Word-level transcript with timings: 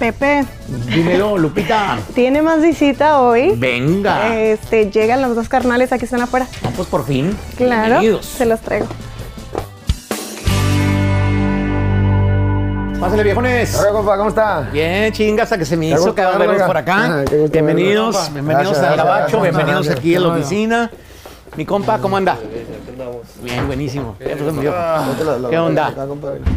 Pepe, 0.00 0.46
Dímelo, 0.86 1.36
Lupita. 1.36 1.98
tiene 2.14 2.40
más 2.40 2.62
visita 2.62 3.20
hoy. 3.20 3.52
Venga. 3.54 4.34
Este, 4.34 4.90
llegan 4.90 5.20
los 5.20 5.36
dos 5.36 5.46
carnales, 5.50 5.92
aquí 5.92 6.06
están 6.06 6.22
afuera. 6.22 6.46
No, 6.64 6.70
pues 6.70 6.88
por 6.88 7.04
fin. 7.04 7.36
Claro, 7.58 8.00
Bienvenidos. 8.00 8.24
se 8.24 8.46
los 8.46 8.60
traigo. 8.60 8.86
Pásale, 12.98 13.24
viejones. 13.24 13.76
Hola, 13.78 13.90
compa, 13.90 14.16
¿cómo 14.16 14.28
está? 14.30 14.60
Bien, 14.72 15.12
chinga, 15.12 15.42
hasta 15.42 15.58
que 15.58 15.66
se 15.66 15.76
me 15.76 15.88
hizo 15.88 15.96
gusto 15.96 16.14
que 16.14 16.22
verlos 16.22 16.48
verlo, 16.48 16.66
por 16.66 16.76
acá. 16.78 17.22
Bienvenidos, 17.52 18.14
verlo. 18.16 18.32
bienvenidos 18.32 18.78
Gracias, 18.78 18.78
al 18.78 18.94
gracias, 18.94 18.96
Gabacho, 19.04 19.36
gracias. 19.36 19.42
bienvenidos 19.42 19.86
Gracias. 19.86 19.98
aquí 19.98 20.14
en 20.14 20.22
la 20.22 20.28
oficina. 20.28 20.90
Mi 21.56 21.64
compa, 21.66 21.98
¿cómo 21.98 22.16
anda? 22.16 22.38
Bien, 23.42 23.66
buenísimo. 23.66 24.16
¿Qué 24.18 25.58
onda? 25.58 25.94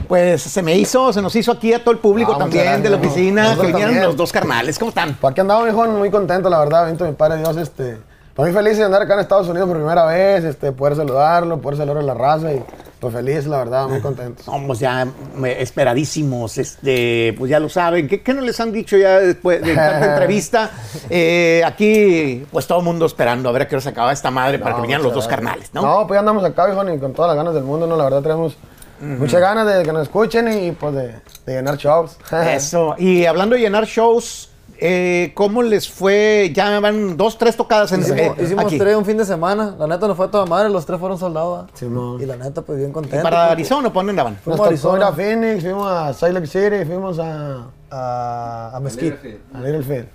Pues 0.07 0.41
se 0.41 0.61
me 0.61 0.77
hizo, 0.77 1.11
se 1.11 1.21
nos 1.21 1.35
hizo 1.35 1.51
aquí 1.51 1.73
a 1.73 1.79
todo 1.83 1.91
el 1.91 1.97
público 1.99 2.33
Ah, 2.35 2.39
también 2.39 2.83
de 2.83 2.89
la 2.89 2.97
gracias, 2.97 3.11
oficina, 3.11 3.57
que 3.59 3.67
vinieron 3.67 4.01
los 4.01 4.15
dos 4.15 4.31
carnales. 4.31 4.77
¿Cómo 4.77 4.89
están? 4.89 5.15
Pues 5.19 5.31
aquí 5.31 5.41
andamos, 5.41 5.65
viejo, 5.65 5.85
muy 5.87 6.11
contento, 6.11 6.49
la 6.49 6.59
verdad. 6.59 6.85
Bendito 6.85 7.05
mi 7.05 7.13
padre 7.13 7.39
Dios, 7.39 7.57
este. 7.57 7.97
Pues 8.35 8.51
muy 8.51 8.63
feliz 8.63 8.77
de 8.77 8.83
andar 8.83 9.01
acá 9.01 9.13
en 9.13 9.19
Estados 9.19 9.47
Unidos 9.47 9.67
por 9.67 9.77
primera 9.77 10.05
vez, 10.05 10.43
este, 10.43 10.71
poder 10.71 10.95
saludarlo, 10.95 11.59
poder 11.59 11.77
saludar 11.77 11.97
a 11.99 12.01
la 12.01 12.13
raza 12.15 12.51
y 12.51 12.63
pues 13.03 13.15
feliz, 13.15 13.45
la 13.47 13.57
verdad, 13.57 13.87
muy 13.89 13.99
contento. 13.99 14.43
Somos 14.43 14.79
ya 14.79 15.03
eh, 15.03 15.57
esperadísimos, 15.59 16.57
este, 16.57 17.35
pues 17.37 17.51
ya 17.51 17.59
lo 17.59 17.67
saben. 17.67 18.07
¿Qué, 18.07 18.21
qué 18.23 18.33
no 18.33 18.39
les 18.41 18.57
han 18.61 18.71
dicho 18.71 18.95
ya 18.95 19.19
después 19.19 19.61
de 19.61 19.75
tanta 19.75 20.05
entrevista? 20.13 20.71
Eh, 21.09 21.61
aquí, 21.65 22.45
pues 22.49 22.65
todo 22.65 22.79
el 22.79 22.85
mundo 22.85 23.05
esperando 23.05 23.49
a 23.49 23.51
ver 23.51 23.63
a 23.63 23.67
qué 23.67 23.75
hora 23.75 23.81
se 23.81 23.89
acaba 23.89 24.13
esta 24.13 24.31
madre 24.31 24.57
para 24.57 24.75
que 24.75 24.81
vinieran 24.81 25.03
los 25.03 25.13
dos 25.13 25.27
carnales, 25.27 25.69
¿no? 25.73 25.81
No, 25.81 26.07
pues 26.07 26.15
ya 26.15 26.19
andamos 26.19 26.45
acá, 26.45 26.65
viejo, 26.65 26.89
y 26.89 26.97
con 26.97 27.11
todas 27.11 27.29
las 27.29 27.35
ganas 27.35 27.53
del 27.53 27.63
mundo, 27.63 27.87
¿no? 27.87 27.97
La 27.97 28.05
verdad 28.05 28.21
tenemos 28.21 28.55
muchas 29.01 29.41
ganas 29.41 29.67
de 29.67 29.83
que 29.83 29.91
nos 29.91 30.03
escuchen 30.03 30.47
y 30.47 30.71
pues 30.71 30.95
de, 30.95 31.07
de 31.45 31.53
llenar 31.53 31.75
shows. 31.75 32.17
Eso. 32.31 32.95
Y 32.97 33.25
hablando 33.25 33.55
de 33.55 33.63
llenar 33.63 33.83
shows, 33.83 34.49
eh, 34.79 35.31
¿cómo 35.35 35.61
les 35.63 35.89
fue? 35.89 36.51
Ya 36.53 36.79
van 36.79 37.15
dos, 37.17 37.37
tres 37.37 37.55
tocadas 37.55 37.91
en 37.91 38.01
Hicimos, 38.01 38.19
eh, 38.19 38.33
hicimos 38.41 38.65
aquí. 38.65 38.77
tres 38.77 38.95
un 38.95 39.05
fin 39.05 39.17
de 39.17 39.25
semana. 39.25 39.75
La 39.79 39.87
neta 39.87 40.07
nos 40.07 40.17
fue 40.17 40.25
a 40.27 40.31
toda 40.31 40.45
madre, 40.45 40.69
los 40.69 40.85
tres 40.85 40.99
fueron 40.99 41.17
soldados. 41.17 41.69
Simón. 41.73 42.21
y 42.21 42.25
la 42.25 42.35
neta, 42.35 42.61
pues 42.61 42.77
bien 42.77 42.89
¿Y 42.89 42.93
contentos. 42.93 43.21
para 43.23 43.37
porque 43.37 43.51
Arizona 43.53 43.87
o 43.87 43.93
para 43.93 43.99
dónde 43.99 44.09
andaban? 44.11 44.33
Nos 44.33 44.41
Fuimos 44.43 44.59
a 44.61 44.65
Arizona. 44.67 45.07
a 45.07 45.13
Phoenix, 45.13 45.61
fuimos 45.63 46.23
a 46.23 46.29
Lake 46.31 46.47
City, 46.47 46.85
fuimos 46.85 47.19
a, 47.19 47.67
A, 47.91 48.71
a 48.75 48.79
Mesquite. 48.79 49.39
a 49.53 49.59
Littlefield. 49.59 50.07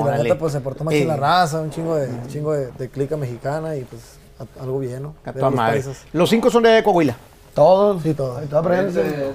Y 0.00 0.04
la 0.04 0.18
neta, 0.18 0.36
pues 0.38 0.52
se 0.52 0.60
portó 0.60 0.82
más 0.84 0.92
Eh, 0.94 1.04
la 1.04 1.16
raza, 1.16 1.60
un 1.60 1.70
chingo 1.70 1.94
de, 1.94 2.08
un 2.08 2.26
chingo 2.28 2.52
de, 2.52 2.72
de 2.72 2.88
clica 2.88 3.16
mexicana 3.16 3.76
y 3.76 3.84
pues 3.84 4.02
a- 4.38 4.62
algo 4.62 4.78
bien, 4.80 5.02
¿no? 5.02 5.14
A 5.24 5.32
toda 5.32 5.50
madre. 5.50 5.82
Los 6.12 6.28
cinco 6.28 6.50
son 6.50 6.64
de 6.64 6.82
Coahuila. 6.82 7.16
Todos. 7.56 8.02
Sí, 8.02 8.12
todos. 8.12 8.36
Ahí 8.36 8.44
está, 8.44 8.60
presente. 8.60 9.32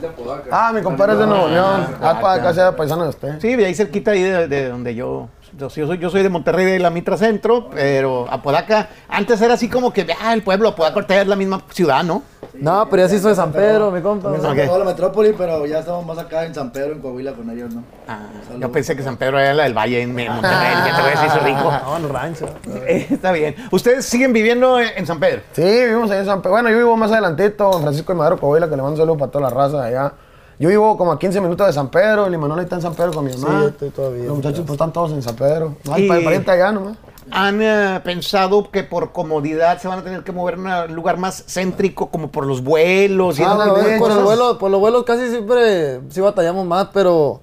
Ah, 0.51 0.71
mi 0.71 0.83
compadre 0.83 1.13
es 1.13 1.19
de 1.19 1.25
Nuevo 1.25 1.47
León. 1.47 1.87
Ah, 1.99 2.19
para 2.21 2.33
acá 2.35 2.53
sea 2.53 2.75
paisano 2.75 3.01
de 3.01 3.09
usted. 3.09 3.41
Sí, 3.41 3.55
de 3.55 3.65
ahí 3.65 3.73
cerquita 3.73 4.11
ahí 4.11 4.21
de, 4.21 4.47
de 4.47 4.69
donde 4.69 4.93
yo, 4.93 5.27
yo, 5.57 5.69
yo 5.69 5.87
soy, 5.87 5.97
yo 5.97 6.09
soy 6.11 6.21
de 6.21 6.29
Monterrey 6.29 6.65
de 6.65 6.77
la 6.77 6.91
Mitra 6.91 7.17
Centro, 7.17 7.71
pero 7.73 8.27
Apodaca, 8.29 8.89
antes 9.09 9.41
era 9.41 9.55
así 9.55 9.67
como 9.67 9.91
que, 9.91 10.05
ah, 10.21 10.35
el 10.35 10.43
pueblo, 10.43 10.69
Apodaca 10.69 10.93
ahorita 10.93 11.19
es 11.19 11.27
la 11.27 11.35
misma 11.35 11.63
ciudad, 11.71 12.03
¿no? 12.03 12.21
No, 12.59 12.87
pero 12.89 13.03
ya 13.03 13.09
se 13.09 13.15
hizo 13.15 13.29
de 13.29 13.35
San 13.35 13.51
Pedro, 13.51 13.91
mi 13.91 14.01
compa. 14.01 14.31
San 14.39 14.55
Pedro, 14.55 14.79
la 14.79 14.85
metrópoli, 14.85 15.33
pero 15.37 15.65
ya 15.65 15.79
estamos 15.79 16.05
más 16.05 16.17
acá 16.17 16.45
en 16.45 16.53
San 16.53 16.71
Pedro, 16.71 16.93
en 16.93 16.99
Coahuila 16.99 17.33
con 17.33 17.49
ellos, 17.49 17.73
¿no? 17.73 17.83
Ah, 18.07 18.27
yo 18.59 18.71
pensé 18.71 18.95
que 18.95 19.03
San 19.03 19.17
Pedro 19.17 19.39
era 19.39 19.53
la 19.53 19.63
del 19.63 19.73
Valle 19.73 20.01
en 20.01 20.13
Monterrey, 20.13 20.75
que 20.85 20.91
te 20.93 21.01
voy 21.01 21.11
a 21.15 21.21
decir, 21.21 21.41
rico. 21.43 21.71
No, 21.85 21.97
en 21.97 22.09
rancho. 22.09 22.45
Está 22.87 23.31
bien. 23.31 23.55
¿Ustedes 23.71 24.05
siguen 24.05 24.33
viviendo 24.33 24.79
en 24.79 25.05
San 25.05 25.19
Pedro? 25.19 25.41
Sí, 25.53 25.61
vivimos 25.63 26.09
ahí 26.11 26.19
en 26.19 26.25
San 26.25 26.41
Pedro. 26.41 26.51
Bueno, 26.51 26.69
yo 26.69 26.77
vivo 26.77 26.95
más 26.97 27.11
adelantito, 27.11 27.71
en 27.75 27.81
Francisco 27.81 28.13
de 28.13 28.17
Madero, 28.19 28.37
Coahuila, 28.37 28.67
que 28.69 28.75
le 28.75 28.81
mando 28.81 28.91
un 28.91 28.97
saludo 28.97 29.17
para 29.17 29.31
toda 29.31 29.49
la 29.49 29.55
raza 29.55 29.81
de 29.81 29.87
allá. 29.87 30.13
Yo 30.59 30.69
vivo 30.69 30.95
como 30.95 31.11
a 31.11 31.17
15 31.17 31.41
minutos 31.41 31.65
de 31.65 31.73
San 31.73 31.89
Pedro, 31.89 32.27
el 32.27 32.33
Imanol 32.35 32.59
está 32.59 32.75
en 32.75 32.83
San 32.83 32.93
Pedro 32.93 33.11
con 33.13 33.25
mi 33.25 33.35
mamá. 33.35 33.61
yo 33.61 33.67
estoy 33.69 33.89
todavía. 33.89 34.25
Los 34.25 34.35
muchachos 34.35 34.59
pues 34.59 34.73
están 34.73 34.93
todos 34.93 35.11
en 35.11 35.23
San 35.23 35.35
Pedro. 35.35 35.75
No 35.85 35.93
hay 35.93 36.05
Y- 36.07 36.49
allá 36.49 36.71
nomás. 36.71 36.97
¿Han 37.31 37.61
eh, 37.61 38.01
pensado 38.03 38.69
que 38.71 38.83
por 38.83 39.11
comodidad 39.11 39.79
se 39.79 39.87
van 39.87 39.99
a 39.99 40.03
tener 40.03 40.23
que 40.23 40.31
mover 40.31 40.55
a 40.67 40.85
un 40.85 40.95
lugar 40.95 41.17
más 41.17 41.45
céntrico, 41.47 42.09
como 42.09 42.31
por 42.31 42.45
los 42.45 42.63
vuelos? 42.63 43.39
y 43.39 43.43
Ah, 43.43 43.55
no, 43.65 43.73
por, 43.99 44.09
los 44.09 44.23
vuelos, 44.23 44.57
por 44.57 44.71
los 44.71 44.79
vuelos 44.79 45.03
casi 45.03 45.29
siempre 45.29 46.01
sí 46.09 46.19
batallamos 46.19 46.65
más, 46.65 46.89
pero 46.93 47.41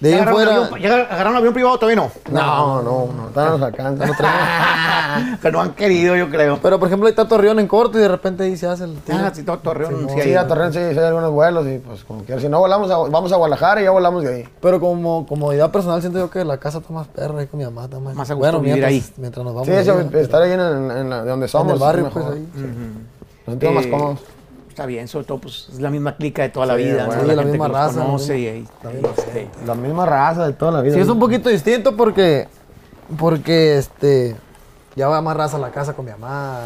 de 0.00 0.08
ahí 0.08 0.14
¿Ya 0.14 0.22
en 0.22 0.28
agarraron, 0.28 0.54
fuera. 0.54 0.66
avión, 0.66 0.80
ya 0.80 0.94
agarraron 1.14 1.36
avión 1.36 1.54
privado? 1.54 1.78
Todavía 1.78 1.96
no. 2.02 2.10
No, 2.32 2.82
no, 2.82 3.08
no, 3.12 3.22
todavía 3.34 3.58
nos 3.58 3.62
alcanza. 3.66 4.06
No. 4.06 4.12
Pero 5.42 5.52
no 5.58 5.60
han 5.62 5.72
querido, 5.74 6.14
yo 6.16 6.28
creo. 6.30 6.58
Pero 6.62 6.78
por 6.78 6.86
ejemplo, 6.88 7.06
ahí 7.06 7.10
está 7.10 7.26
Torreón 7.26 7.58
en 7.58 7.66
corto 7.66 7.98
y 7.98 8.02
de 8.02 8.08
repente 8.08 8.44
ahí 8.44 8.56
se 8.56 8.66
hace 8.68 8.84
el 8.84 8.96
tiro. 9.00 9.18
Ah, 9.20 9.30
sí, 9.34 9.42
todo 9.42 9.58
Torreón. 9.58 10.06
sí, 10.08 10.14
Sí, 10.14 10.20
ahí. 10.20 10.34
a 10.34 10.46
Torreón 10.46 10.72
sí, 10.72 10.78
sí 10.92 10.98
hay 10.98 11.04
algunos 11.06 11.32
vuelos 11.32 11.66
y 11.66 11.78
pues 11.78 12.04
como 12.04 12.22
quieras. 12.22 12.42
Si 12.42 12.48
no 12.48 12.60
volamos, 12.60 12.90
a- 12.90 12.98
vamos 13.10 13.32
a 13.32 13.36
Guadalajara 13.36 13.80
y 13.80 13.84
ya 13.84 13.90
volamos 13.90 14.22
de 14.22 14.34
ahí. 14.34 14.48
Pero 14.60 14.78
como 14.78 15.26
comodidad 15.26 15.70
personal 15.72 16.00
siento 16.00 16.18
yo 16.20 16.30
que 16.30 16.44
la 16.44 16.58
casa 16.58 16.78
está 16.78 16.92
más 16.92 17.08
perra 17.08 17.40
ahí 17.40 17.46
con 17.48 17.58
mi 17.58 17.64
mamá 17.64 17.84
está 17.84 17.98
más, 17.98 18.14
Más 18.14 18.30
a 18.30 18.34
gusto 18.34 18.44
bueno, 18.46 18.60
vivir 18.60 18.74
mientras, 18.82 18.92
ahí. 18.92 19.14
mientras 19.16 19.44
nos 19.44 19.54
vamos 19.54 19.66
Sí, 19.68 19.74
eso, 19.74 19.98
ahí, 19.98 20.08
¿no? 20.12 20.18
estar 20.18 20.42
ahí 20.42 20.52
en, 20.52 20.60
en- 20.60 20.90
en 20.90 21.10
la- 21.10 21.24
de 21.24 21.30
donde 21.30 21.48
somos. 21.48 21.68
en 21.68 21.74
el 21.74 21.80
barrio 21.80 22.06
es 22.06 22.12
pues 22.12 22.26
ahí. 22.26 22.48
sí. 22.54 22.60
Nos 23.46 23.52
sentimos 23.54 23.74
más 23.74 23.86
Eh, 23.86 23.90
cómodos. 23.90 24.18
Está 24.78 24.86
bien, 24.86 25.08
sobre 25.08 25.26
todo 25.26 25.38
pues 25.38 25.66
es 25.72 25.80
la 25.80 25.90
misma 25.90 26.14
clica 26.14 26.42
de 26.42 26.50
toda 26.50 26.64
la 26.64 26.76
Sí, 26.76 26.84
vida, 26.84 27.06
bueno, 27.06 27.22
¿no? 27.22 27.26
la 27.26 27.34
gente 27.42 27.50
misma 27.50 27.66
que 27.66 27.72
raza, 27.72 27.98
la 27.98 28.04
misma- 28.12 28.34
y 28.36 28.46
ahí, 28.46 28.64
la 28.84 28.90
misma- 28.90 29.10
La 29.66 29.74
misma 29.74 30.06
raza 30.06 30.46
de 30.46 30.52
toda 30.52 30.70
la 30.70 30.82
vida. 30.82 30.94
Sí, 30.94 31.00
es 31.00 31.08
un 31.08 31.18
poquito 31.18 31.48
distinto 31.48 31.96
porque 31.96 32.46
porque 33.18 33.76
este 33.76 34.36
ya 34.98 35.08
va 35.08 35.22
más 35.22 35.36
raza 35.36 35.56
a 35.56 35.60
la 35.60 35.70
casa 35.70 35.94
con 35.94 36.04
mi 36.04 36.10
mamá. 36.10 36.58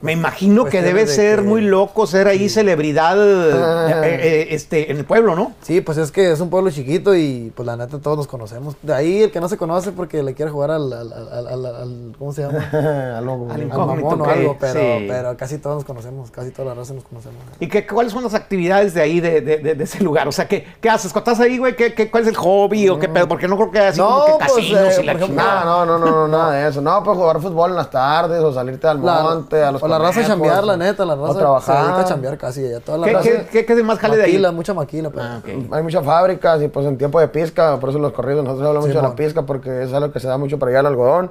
Me 0.00 0.12
imagino 0.12 0.64
que 0.64 0.80
debe 0.80 1.00
de 1.00 1.06
ser 1.08 1.40
que- 1.40 1.44
muy 1.44 1.60
loco 1.60 2.06
ser 2.06 2.28
ahí 2.28 2.48
celebridad 2.48 3.18
eh, 3.18 4.18
eh, 4.22 4.46
este, 4.50 4.90
en 4.90 4.96
el 4.98 5.04
pueblo, 5.04 5.34
¿no? 5.34 5.52
Sí, 5.62 5.80
pues 5.80 5.98
es 5.98 6.10
que 6.12 6.30
es 6.32 6.40
un 6.40 6.48
pueblo 6.50 6.70
chiquito 6.70 7.14
y 7.14 7.52
pues 7.54 7.66
la 7.66 7.76
neta 7.76 7.98
todos 7.98 8.16
nos 8.16 8.26
conocemos. 8.26 8.76
De 8.82 8.94
ahí 8.94 9.22
el 9.24 9.30
que 9.30 9.40
no 9.40 9.48
se 9.48 9.56
conoce 9.56 9.92
porque 9.92 10.22
le 10.22 10.34
quiere 10.34 10.50
jugar 10.50 10.70
al, 10.70 10.92
al, 10.92 11.12
al, 11.12 11.46
al- 11.48 11.66
al- 11.66 12.12
¿cómo 12.18 12.32
se 12.32 12.42
llama? 12.42 12.64
Al 13.18 13.24
mamón 13.24 14.20
o 14.20 14.24
algo, 14.24 14.56
pero, 14.58 14.80
sí. 14.80 15.04
pero 15.08 15.36
casi 15.36 15.58
todos 15.58 15.76
nos 15.76 15.84
conocemos, 15.84 16.30
casi 16.30 16.50
toda 16.50 16.68
la 16.68 16.74
raza 16.74 16.94
nos 16.94 17.04
conocemos. 17.04 17.36
¿Y 17.58 17.68
qué, 17.68 17.86
cuáles 17.86 18.12
son 18.12 18.22
las 18.22 18.34
actividades 18.34 18.94
de 18.94 19.02
ahí, 19.02 19.20
de, 19.20 19.40
de- 19.40 19.58
de- 19.58 19.74
de 19.74 19.84
ese 19.84 20.02
lugar? 20.02 20.28
O 20.28 20.32
sea, 20.32 20.46
¿qué, 20.46 20.64
qué 20.80 20.88
haces? 20.88 21.12
Cuando 21.12 21.32
estás 21.32 21.44
ahí, 21.44 21.58
güey, 21.58 21.74
¿qué, 21.76 21.92
qué, 21.94 22.10
cuál 22.10 22.22
es 22.22 22.28
el 22.28 22.36
hobby 22.36 22.88
o 22.88 22.98
qué 22.98 23.08
pedo? 23.08 23.26
Porque 23.28 23.48
no 23.48 23.56
creo 23.56 23.70
que 23.70 23.78
haya 23.80 23.88
así 23.88 24.00
como 24.00 24.18
No, 24.18 24.24
que 24.26 24.32
pues, 24.38 24.52
casinos 24.52 24.98
eh, 24.98 25.02
y 25.02 25.04
la 25.06 25.12
por 25.12 25.22
ejemplo. 25.22 25.44
No, 25.44 25.64
no, 25.64 25.86
no, 25.86 25.98
no, 25.98 26.10
no, 26.10 26.28
nada 26.28 26.52
de 26.52 26.68
eso. 26.68 26.80
No, 26.80 27.02
pues 27.02 27.16
jugar 27.18 27.40
fútbol 27.40 27.78
las 27.80 27.90
tardes 27.90 28.40
o 28.42 28.52
salirte 28.52 28.86
al 28.86 29.04
La- 29.04 29.22
monte, 29.22 29.62
a 29.62 29.72
los 29.72 29.82
o 29.82 29.88
la 29.88 29.98
raza 29.98 30.24
chambear, 30.26 30.62
la 30.64 30.76
neta, 30.76 31.04
la 31.04 31.14
o 31.14 31.20
raza 31.22 31.32
se 31.34 31.38
trabajar. 31.38 31.84
dedica 31.84 32.00
a 32.00 32.04
chambear 32.04 32.38
casi 32.38 32.64
allá. 32.66 32.80
Toda 32.80 32.98
la 32.98 33.06
¿Qué, 33.06 33.12
raza, 33.12 33.28
qué, 33.30 33.46
qué- 33.50 33.66
qué 33.66 33.72
es 33.72 33.84
más 33.84 33.98
jale 33.98 34.16
de 34.16 34.22
ahí? 34.24 34.32
maquila, 34.32 34.52
mucha 34.52 34.74
maquila, 34.74 35.10
pues. 35.10 35.24
Ah, 35.24 35.40
ok. 35.42 35.72
Hay 35.74 35.82
muchas 35.82 36.04
fábricas 36.04 36.62
y 36.62 36.68
pues 36.68 36.86
en 36.86 36.96
tiempo 36.98 37.18
de 37.20 37.28
pizca, 37.28 37.78
por 37.80 37.90
eso 37.90 37.98
los 37.98 38.12
corridos, 38.12 38.44
nosotros 38.44 38.66
hablamos 38.68 38.88
mucho 38.88 39.00
de 39.02 39.08
la 39.08 39.14
pizca 39.14 39.42
porque 39.42 39.82
es 39.82 39.92
algo 39.92 40.12
que 40.12 40.20
se 40.20 40.28
da 40.28 40.38
mucho 40.38 40.58
para 40.58 40.70
allá 40.70 40.80
el 40.80 40.86
algodón. 40.86 41.30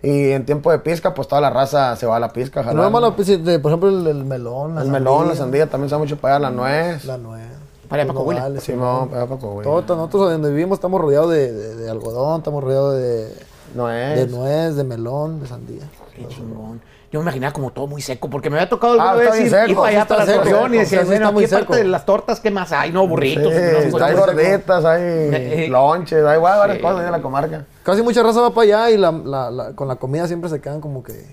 Y 0.00 0.30
en 0.30 0.46
tiempo 0.46 0.70
de 0.70 0.78
pizca, 0.78 1.12
pues 1.12 1.26
toda 1.26 1.40
la 1.40 1.50
raza 1.50 1.96
se 1.96 2.06
va 2.06 2.16
a 2.16 2.20
la 2.20 2.28
pizca. 2.32 2.62
No 2.72 2.84
es 2.86 2.90
malo, 2.92 3.16
pues, 3.16 3.26
sí, 3.26 3.36
de, 3.36 3.58
por 3.58 3.72
ejemplo, 3.72 3.88
el, 3.88 4.06
el 4.06 4.24
melón, 4.24 4.76
la 4.76 4.82
el 4.82 4.88
melón, 4.90 5.26
la 5.28 5.34
sandía 5.34 5.66
también 5.68 5.88
se 5.88 5.96
da 5.96 5.98
mucho 5.98 6.16
para 6.16 6.36
allá, 6.36 6.42
la 6.48 6.50
nuez. 6.52 7.04
La 7.04 7.18
nuez. 7.18 7.42
Para 7.88 8.02
allá, 8.02 8.08
para 8.12 8.16
Coahuila. 8.18 8.40
nogales, 8.42 8.62
Simón, 8.62 9.08
para 9.08 9.26
poco, 9.26 9.48
güey. 9.54 9.64
Todo, 9.64 9.96
nosotros 9.96 10.30
donde 10.30 10.50
vivimos 10.50 10.76
estamos 10.76 11.00
rodeados 11.00 11.30
de, 11.30 11.50
de- 11.52 11.74
de 11.74 11.90
algodón, 11.90 12.38
estamos 12.38 12.62
rodeados 12.62 12.94
de, 12.96 13.32
Nuez. 13.74 14.16
de 14.16 14.26
nuez, 14.26 14.76
de 14.76 14.84
melón, 14.84 15.40
de 15.40 15.46
sandía. 15.46 15.82
Qué 16.14 16.26
chingón. 16.28 16.80
Yo 17.10 17.20
me 17.20 17.24
imaginaba 17.24 17.54
como 17.54 17.70
todo 17.70 17.86
muy 17.86 18.02
seco, 18.02 18.28
porque 18.28 18.50
me 18.50 18.56
había 18.58 18.68
tocado 18.68 18.92
alguna 18.92 19.12
Ah, 19.12 19.32
bien 19.32 19.46
ir, 19.46 19.76
para 19.76 19.88
allá 19.88 20.04
para 20.06 20.26
seco, 20.26 20.38
Torreón 20.42 20.74
y 20.74 20.78
decía, 20.78 21.04
bueno, 21.04 21.28
aquí 21.28 21.44
aparte 21.46 21.76
de 21.76 21.84
las 21.84 22.04
tortas, 22.04 22.38
¿qué 22.38 22.50
más 22.50 22.70
hay? 22.70 22.92
No, 22.92 23.06
burritos. 23.08 23.50
Sí, 23.50 23.90
no, 23.90 24.04
hay 24.04 24.14
gorditas, 24.14 24.84
hay 24.84 25.00
Eh, 25.02 25.66
lonches, 25.70 26.22
hay 26.24 26.38
varias 26.38 26.76
Sí. 26.76 26.82
cosas 26.82 27.00
ahí 27.00 27.06
en 27.06 27.12
la 27.12 27.22
comarca. 27.22 27.64
Casi 27.82 28.02
mucha 28.02 28.22
raza 28.22 28.42
va 28.42 28.50
para 28.52 28.64
allá 28.64 28.90
y 28.90 28.98
la, 28.98 29.10
la- 29.10 29.50
la- 29.50 29.72
con 29.72 29.88
la 29.88 29.96
comida 29.96 30.26
siempre 30.26 30.50
se 30.50 30.60
quedan 30.60 30.80
como 30.82 31.02
que... 31.02 31.24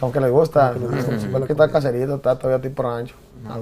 Como 0.00 0.10
que 0.12 0.20
les 0.20 0.30
gusta. 0.32 0.72
Como 0.72 0.88
que 0.88 0.96
les 0.96 1.06
gusta, 1.06 1.52
está 1.52 1.68
caserito, 1.70 2.14
está 2.16 2.36
todavía 2.36 2.60
tipo 2.60 2.82
rancho. 2.82 3.14
Ah. 3.48 3.56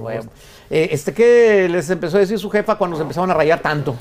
Eh, 0.71 0.89
este, 0.91 1.13
¿qué 1.13 1.67
les 1.69 1.87
empezó 1.89 2.17
a 2.17 2.21
decir 2.21 2.39
su 2.39 2.49
jefa 2.49 2.75
cuando 2.77 2.95
se 2.95 3.03
empezaron 3.03 3.29
a 3.29 3.33
rayar 3.35 3.59
tanto? 3.59 3.93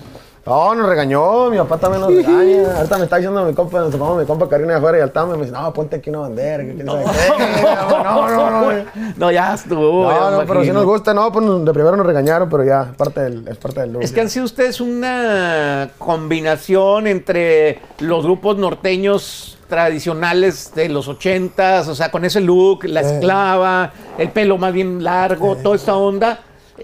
No, 0.49 0.75
nos 0.75 0.89
regañó, 0.89 1.51
mi 1.51 1.59
papá 1.59 1.77
también 1.79 2.01
nos 2.01 2.15
regaña. 2.15 2.75
Ahorita 2.77 2.99
me 2.99 3.05
está 3.05 3.17
diciendo 3.17 3.45
mi 3.45 3.53
compa, 3.55 3.81
nos 3.81 3.91
tomamos 3.91 4.19
mi 4.19 4.25
compa 4.25 4.49
Karina 4.49 4.73
de 4.73 4.79
afuera 4.79 4.99
y 4.99 5.01
al 5.03 5.13
tamo 5.13 5.33
me 5.33 5.45
dice, 5.45 5.53
no, 5.53 5.73
ponte 5.73 5.97
aquí 5.97 6.11
una 6.11 6.21
bandera, 6.21 6.65
que 6.65 6.75
quién 6.75 6.87
sabe 6.87 7.05
qué. 7.05 7.63
No, 7.63 8.29
no, 8.29 8.31
no. 8.31 8.73
No, 8.73 8.85
No, 9.17 9.31
ya 9.31 9.55
estuvo. 9.55 10.11
no, 10.11 10.31
no, 10.31 10.47
pero 10.47 10.65
si 10.65 10.71
nos 10.71 10.85
gusta, 10.85 11.13
no, 11.13 11.31
pues 11.31 11.45
de 11.65 11.73
primero 11.73 11.97
nos 11.97 12.07
regañaron, 12.07 12.49
pero 12.49 12.65
ya, 12.65 12.89
es 12.91 12.97
parte 12.97 13.21
del, 13.21 13.47
es 13.47 13.57
parte 13.59 13.81
del 13.81 13.93
look. 13.93 14.03
Es 14.03 14.13
que 14.13 14.21
han 14.21 14.31
sido 14.31 14.47
ustedes 14.47 14.81
una 14.81 15.91
combinación 15.99 17.07
entre 17.07 17.81
los 17.99 18.25
grupos 18.25 18.57
norteños 18.57 19.59
tradicionales 19.69 20.73
de 20.75 20.89
los 20.89 21.09
ochentas, 21.09 21.89
o 21.89 21.95
sea, 21.95 22.11
con 22.11 22.25
ese 22.25 22.41
look, 22.41 22.85
la 22.85 23.03
esclava, 23.03 23.93
el 24.17 24.31
pelo 24.31 24.57
más 24.57 24.73
bien 24.73 25.05
largo, 25.05 25.57
toda 25.57 25.77
esta 25.77 25.95
onda, 25.95 26.41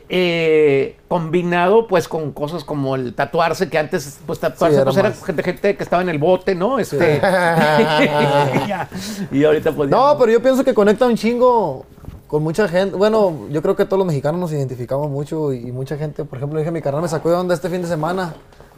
eh, 0.09 0.97
combinado 1.09 1.87
pues 1.87 2.09
con 2.09 2.33
cosas 2.33 2.65
como 2.65 2.95
el 2.97 3.15
tatuarse, 3.15 3.69
que 3.69 3.79
antes 3.79 4.19
pues 4.27 4.39
tatuarse 4.41 4.77
Sí, 4.77 4.81
era 4.83 4.85
pues 4.91 4.97
era 4.97 5.13
gente, 5.13 5.43
gente 5.43 5.77
que 5.77 5.83
estaba 5.83 6.03
en 6.03 6.09
el 6.09 6.19
bote, 6.19 6.55
¿no? 6.55 6.79
Este, 6.79 7.19
ya. 7.21 8.89
y 9.31 9.45
ahorita 9.45 9.73
pues 9.73 9.91
ya 9.91 9.97
No, 9.97 10.17
pero 10.19 10.33
yo 10.33 10.43
pienso 10.43 10.65
que 10.65 10.75
conecta 10.75 11.07
un 11.07 11.17
chingo 11.17 11.85
con 12.27 12.43
mucha 12.43 12.67
gente. 12.69 12.97
Bueno, 12.97 13.47
yo 13.51 13.63
creo 13.63 13.77
que 13.77 13.85
todos 13.85 13.99
los 13.99 14.07
mexicanos 14.07 14.41
nos 14.41 14.53
identificamos 14.53 15.09
mucho 15.11 15.53
y, 15.53 15.69
y 15.69 15.73
mucha 15.73 15.97
gente, 15.97 16.25
por 16.25 16.39
ejemplo, 16.39 16.59
dije, 16.59 16.71
mi 16.71 16.83
carnal 16.83 17.03
me 17.03 17.09
sacó 17.09 17.31
de 17.31 17.37
onda 17.37 17.55
este 17.55 17.69
fin 17.69 17.83
de 17.83 17.89
semana. 17.89 18.35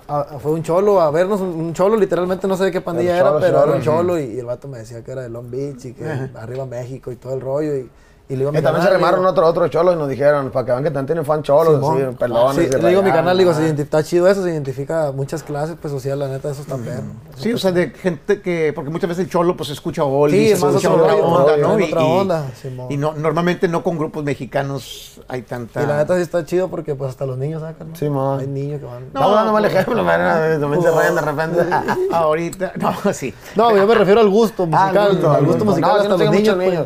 a- 0.09 0.39
fue 0.41 0.53
un 0.53 0.63
cholo 0.63 1.01
a 1.01 1.11
vernos, 1.11 1.41
un, 1.41 1.49
un 1.49 1.73
cholo, 1.73 1.97
literalmente 1.97 2.47
no 2.47 2.57
sé 2.57 2.65
de 2.65 2.73
qué 2.73 2.81
pandilla 2.81 3.17
El 3.17 3.23
cholo, 3.25 3.39
era, 3.39 3.47
pero 3.47 3.59
cholo. 3.61 3.67
era 3.69 3.77
un 3.79 3.83
cholo 3.83 4.19
y, 4.21 4.25
y 4.35 4.39
el 4.39 4.45
vato 4.47 4.69
me 4.69 4.79
decía 4.79 5.03
que 5.03 5.11
era 5.13 5.23
de 5.23 5.31
Long 5.31 5.51
Beach 5.51 5.85
y 5.87 5.93
que 5.95 6.05
arriba 6.35 6.67
México 6.67 7.11
y 7.13 7.17
todo 7.17 7.35
el 7.35 7.41
rollo. 7.41 7.77
Y, 7.77 7.89
y 8.29 8.33
le 8.35 8.39
digo 8.41 8.51
Y 8.51 8.55
también 8.55 8.65
se 8.65 8.73
carnal, 8.73 8.93
remaron 8.93 9.21
digo, 9.21 9.31
otro, 9.31 9.47
otro 9.47 9.69
cholos 9.69 9.95
y 9.95 9.99
nos 9.99 10.09
dijeron, 10.09 10.51
para 10.51 10.67
que 10.67 10.73
vean 10.73 10.85
que 10.85 10.91
también 10.91 11.07
tienen 11.07 11.25
fan 11.25 11.43
cholos, 11.43 11.75
Simón. 11.77 12.03
así, 12.03 12.17
pelones. 12.17 12.57
Sí, 12.57 12.77
y 12.77 12.83
le 12.83 12.89
digo 12.89 13.03
mi 13.03 13.13
canal, 13.13 13.39
digo, 13.39 13.55
se 13.55 13.63
identifica, 13.63 13.99
está 13.99 14.09
chido 14.09 14.29
eso, 14.29 14.43
se 14.43 14.51
identifica 14.51 15.13
muchas 15.13 15.43
clases 15.43 15.77
pues 15.81 15.93
social, 15.93 16.19
la 16.19 16.29
neta, 16.29 16.51
eso 16.51 16.63
está 16.63 16.77
perro. 16.77 17.05
Sí, 17.37 17.53
o 17.53 17.59
sea, 17.59 17.73
de 17.73 17.91
gente 17.91 18.41
que, 18.41 18.73
porque 18.75 18.91
muchas 18.91 19.09
veces 19.09 19.25
el 19.25 19.31
cholo 19.31 19.57
pues 19.57 19.71
escucha 19.71 20.03
oldies, 20.05 20.47
Sí, 20.47 20.53
es 20.53 20.61
más 20.61 20.71
escucha 20.75 20.93
otra 20.93 21.13
rollo, 21.13 21.25
onda, 21.25 21.57
¿no? 21.57 21.79
¿no? 21.79 21.85
Otra 21.85 22.05
onda, 22.05 22.47
Simón. 22.61 22.87
y 22.91 22.97
no, 22.97 23.13
normalmente 23.15 23.69
no 23.69 23.83
con 23.83 23.97
grupos 23.99 24.25
mexicanos 24.25 25.21
hay 25.29 25.43
tanta... 25.43 25.83
Y 25.83 25.87
la 25.87 25.97
neta 25.99 26.17
sí 26.17 26.23
está 26.23 26.45
chido 26.45 26.69
porque 26.69 26.95
pues 26.95 27.11
hasta 27.11 27.27
los 27.27 27.39
niños 27.39 27.63
sacan, 27.63 27.91
¿no? 27.91 27.97
Simón. 27.97 28.41
Hay 28.41 28.47
niños 28.47 28.81
que 28.81 28.87
van... 28.87 29.05
Estamos 29.05 29.33
dando 29.35 29.53
mal 29.53 29.65
ejemplo, 29.65 30.05
también 30.05 30.83
se 30.83 30.91
rayan 30.91 31.15
de 31.15 31.21
repente. 31.21 31.65
Ahorita, 32.13 32.73
no, 32.77 32.95
sí. 33.13 33.35
No, 33.55 33.77
yo 33.77 33.87
me 33.87 33.95
refiero 33.95 34.21
al 34.21 34.29
gusto 34.29 34.65
Ah, 34.73 34.91
musical, 34.91 35.35
al 35.37 35.47
gusto 35.47 35.65
musical 35.65 35.91
No, 35.91 36.01
sí 36.01 36.07
hasta 36.09 36.25
los 36.25 36.35
niños, 36.35 36.57
pues. 36.57 36.81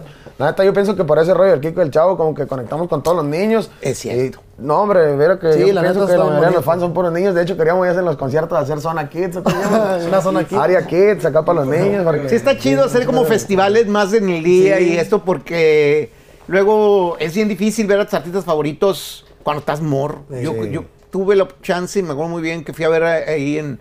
Neta, 0.46 0.64
yo 0.64 0.72
pienso 0.72 0.96
que 0.96 1.04
por 1.04 1.18
ese 1.18 1.34
rollo 1.34 1.50
del 1.52 1.60
Kiko 1.60 1.80
y 1.80 1.84
el 1.84 1.90
Chavo, 1.90 2.16
como 2.16 2.34
que 2.34 2.46
conectamos 2.46 2.88
con 2.88 3.02
todos 3.02 3.16
los 3.18 3.26
niños. 3.26 3.70
Es 3.80 3.98
cierto. 3.98 4.40
Y, 4.58 4.62
no, 4.62 4.82
hombre, 4.82 5.14
mira 5.16 5.38
que 5.38 5.52
Sí, 5.52 5.60
yo 5.66 5.72
la 5.72 5.80
pienso 5.82 6.00
que 6.06 6.12
la 6.12 6.18
está 6.18 6.24
mayoría 6.24 6.48
de 6.48 6.54
los 6.54 6.64
fans 6.64 6.80
son 6.82 6.92
puros 6.94 7.12
niños. 7.12 7.34
De 7.34 7.42
hecho, 7.42 7.56
queríamos 7.56 7.84
ir 7.84 7.88
a 7.88 7.92
hacer 7.92 8.04
los 8.04 8.16
conciertos 8.16 8.56
a 8.56 8.60
hacer 8.62 8.80
Zona 8.80 9.08
Kids. 9.08 9.36
Una 10.06 10.20
Zona 10.20 10.44
Kids. 10.44 10.60
Área 10.60 10.86
Kids, 10.86 11.24
acá 11.24 11.44
para 11.44 11.60
los 11.64 11.68
niños. 11.68 12.04
porque- 12.04 12.28
Sí, 12.28 12.34
está 12.36 12.56
chido 12.58 12.84
hacer 12.84 13.06
como 13.06 13.24
festivales 13.24 13.86
más 13.88 14.12
en 14.12 14.28
el 14.28 14.42
día 14.44 14.80
y 14.80 14.96
esto 14.96 15.24
porque 15.24 16.10
luego 16.48 17.16
es 17.18 17.34
bien 17.34 17.48
difícil 17.48 17.86
ver 17.86 18.00
a 18.00 18.04
tus 18.04 18.14
artistas 18.14 18.44
favoritos 18.44 19.24
cuando 19.42 19.60
estás 19.60 19.80
morro. 19.80 20.22
Yo, 20.42 20.52
Sí. 20.52 20.70
yo 20.70 20.84
tuve 21.10 21.34
la 21.36 21.48
chance, 21.62 21.98
y 21.98 22.02
me 22.02 22.12
acuerdo 22.12 22.30
muy 22.30 22.42
bien, 22.42 22.62
que 22.64 22.72
fui 22.72 22.84
a 22.84 22.88
ver 22.88 23.02
ahí 23.02 23.58
en, 23.58 23.80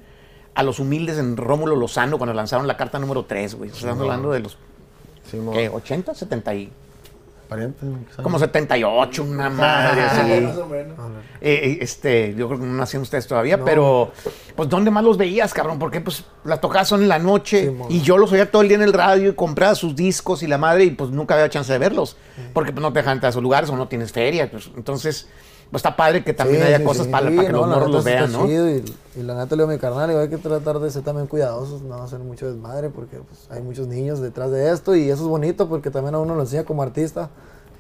a 0.55 0.63
los 0.63 0.79
humildes 0.79 1.17
en 1.19 1.38
Rómulo 1.38 1.75
Lozano 1.75 2.17
cuando 2.17 2.33
lanzaron 2.33 2.65
la 2.67 2.75
carta 2.77 2.97
número 3.00 3.25
3, 3.25 3.55
güey. 3.55 3.69
Estamos 3.69 4.01
hablando 4.01 4.31
de 4.31 4.39
los 4.39 4.57
Sí, 5.29 5.39
¿qué, 5.53 5.69
80, 5.69 6.13
70 6.13 6.55
y... 6.55 6.71
parientes, 7.47 7.89
quizás. 8.09 8.23
Como 8.23 8.39
78, 8.39 9.23
una 9.23 9.49
madre 9.49 10.01
así. 10.01 10.41
Más 10.41 10.57
o 10.57 10.67
menos. 10.67 10.97
Eh, 11.41 11.53
eh, 11.63 11.77
este, 11.81 12.35
yo 12.35 12.47
creo 12.47 12.59
que 12.59 12.65
no 12.65 12.73
nacían 12.73 13.01
ustedes 13.01 13.27
todavía, 13.27 13.63
pero 13.63 14.11
pues 14.55 14.67
¿dónde 14.69 14.91
más 14.91 15.03
los 15.03 15.17
veías, 15.17 15.53
cabrón? 15.53 15.79
Porque 15.79 16.01
pues 16.01 16.25
las 16.43 16.59
tocadas 16.59 16.87
son 16.87 17.01
en 17.01 17.07
la 17.07 17.19
noche 17.19 17.69
Sí, 17.69 17.95
y 17.95 18.01
yo 18.01 18.17
los 18.17 18.31
oía 18.31 18.51
todo 18.51 18.61
el 18.61 18.67
día 18.67 18.77
en 18.77 18.83
el 18.83 18.93
radio 18.93 19.29
y 19.29 19.33
compraba 19.33 19.75
sus 19.75 19.95
discos 19.95 20.43
y 20.43 20.47
la 20.47 20.57
madre 20.57 20.83
y 20.83 20.91
pues 20.91 21.11
nunca 21.11 21.35
había 21.35 21.49
chance 21.49 21.71
de 21.71 21.79
verlos. 21.79 22.17
Porque 22.53 22.71
pues 22.71 22.81
no 22.81 22.91
te 22.93 22.99
dejan 22.99 23.13
entrar 23.13 23.29
a 23.29 23.31
esos 23.31 23.43
lugares 23.43 23.69
o 23.69 23.75
no 23.75 23.87
tienes 23.87 24.11
feria. 24.11 24.49
pues, 24.51 24.69
entonces, 24.75 25.27
pues 25.71 25.80
está 25.81 25.95
padre 25.95 26.24
que 26.24 26.33
también 26.33 26.62
Sí, 26.62 26.68
haya 26.68 26.77
sí, 26.80 26.83
cosas 26.83 27.06
sí. 27.06 27.12
para, 27.12 27.30
Sí, 27.30 27.36
para 27.36 27.48
que 27.48 27.54
no, 27.54 27.60
los 27.60 27.68
morros 27.69 27.92
los 27.92 28.04
sí 28.04 28.10
vean, 28.10 28.31
¿no? 28.31 28.45
chido 28.48 28.69
y, 28.69 28.83
y 29.18 29.24
la 29.24 29.36
neta 29.36 29.56
le 29.56 29.62
digo 29.63 29.69
a 29.69 29.74
mi 29.74 29.80
carnal, 29.80 30.07
digo, 30.10 30.19
hay 30.21 30.30
que 30.30 30.38
tratar 30.38 30.80
de 30.80 30.89
ser 30.92 31.04
también 31.04 31.27
cuidadosos, 31.27 31.81
no 31.83 32.01
hacer 32.01 32.19
mucho 32.19 32.48
desmadre 32.48 32.89
porque 32.89 33.18
pues, 33.18 33.48
hay 33.51 33.62
muchos 33.62 33.88
niños 33.88 34.19
detrás 34.19 34.50
de 34.51 34.71
esto 34.71 34.95
y 34.95 35.10
eso 35.10 35.24
es 35.24 35.27
bonito 35.30 35.68
porque 35.69 35.92
también 35.92 36.16
a 36.16 36.19
uno 36.19 36.36
lo 36.36 36.42
enseña 36.42 36.63
como 36.63 36.81
artista 36.81 37.30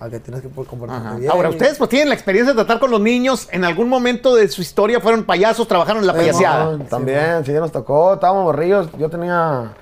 a 0.01 0.09
que 0.09 0.19
tienes 0.19 0.41
que 0.41 0.47
poder 0.47 0.69
comportarte 0.69 1.07
Ajá. 1.07 1.17
bien. 1.17 1.29
Ahora, 1.31 1.49
ustedes 1.49 1.77
pues 1.77 1.89
tienen 1.89 2.07
la 2.07 2.15
experiencia 2.15 2.53
de 2.53 2.55
tratar 2.63 2.79
con 2.79 2.89
los 2.89 3.01
niños. 3.01 3.49
¿En 3.51 3.65
algún 3.65 3.89
momento 3.89 4.33
de 4.33 4.47
su 4.47 4.61
historia 4.61 5.01
fueron 5.01 5.25
payasos, 5.25 5.67
trabajaron 5.67 6.01
en 6.03 6.07
la 6.07 6.13
Sí, 6.13 6.19
payaseada? 6.19 6.77
No, 6.77 6.85
también, 6.85 7.43
sí, 7.45 7.51
nos 7.51 7.69
tocó. 7.73 8.13
Estábamos 8.13 8.43
morrillos. 8.45 8.87
Yo 8.97 9.09
tenía. 9.09 9.73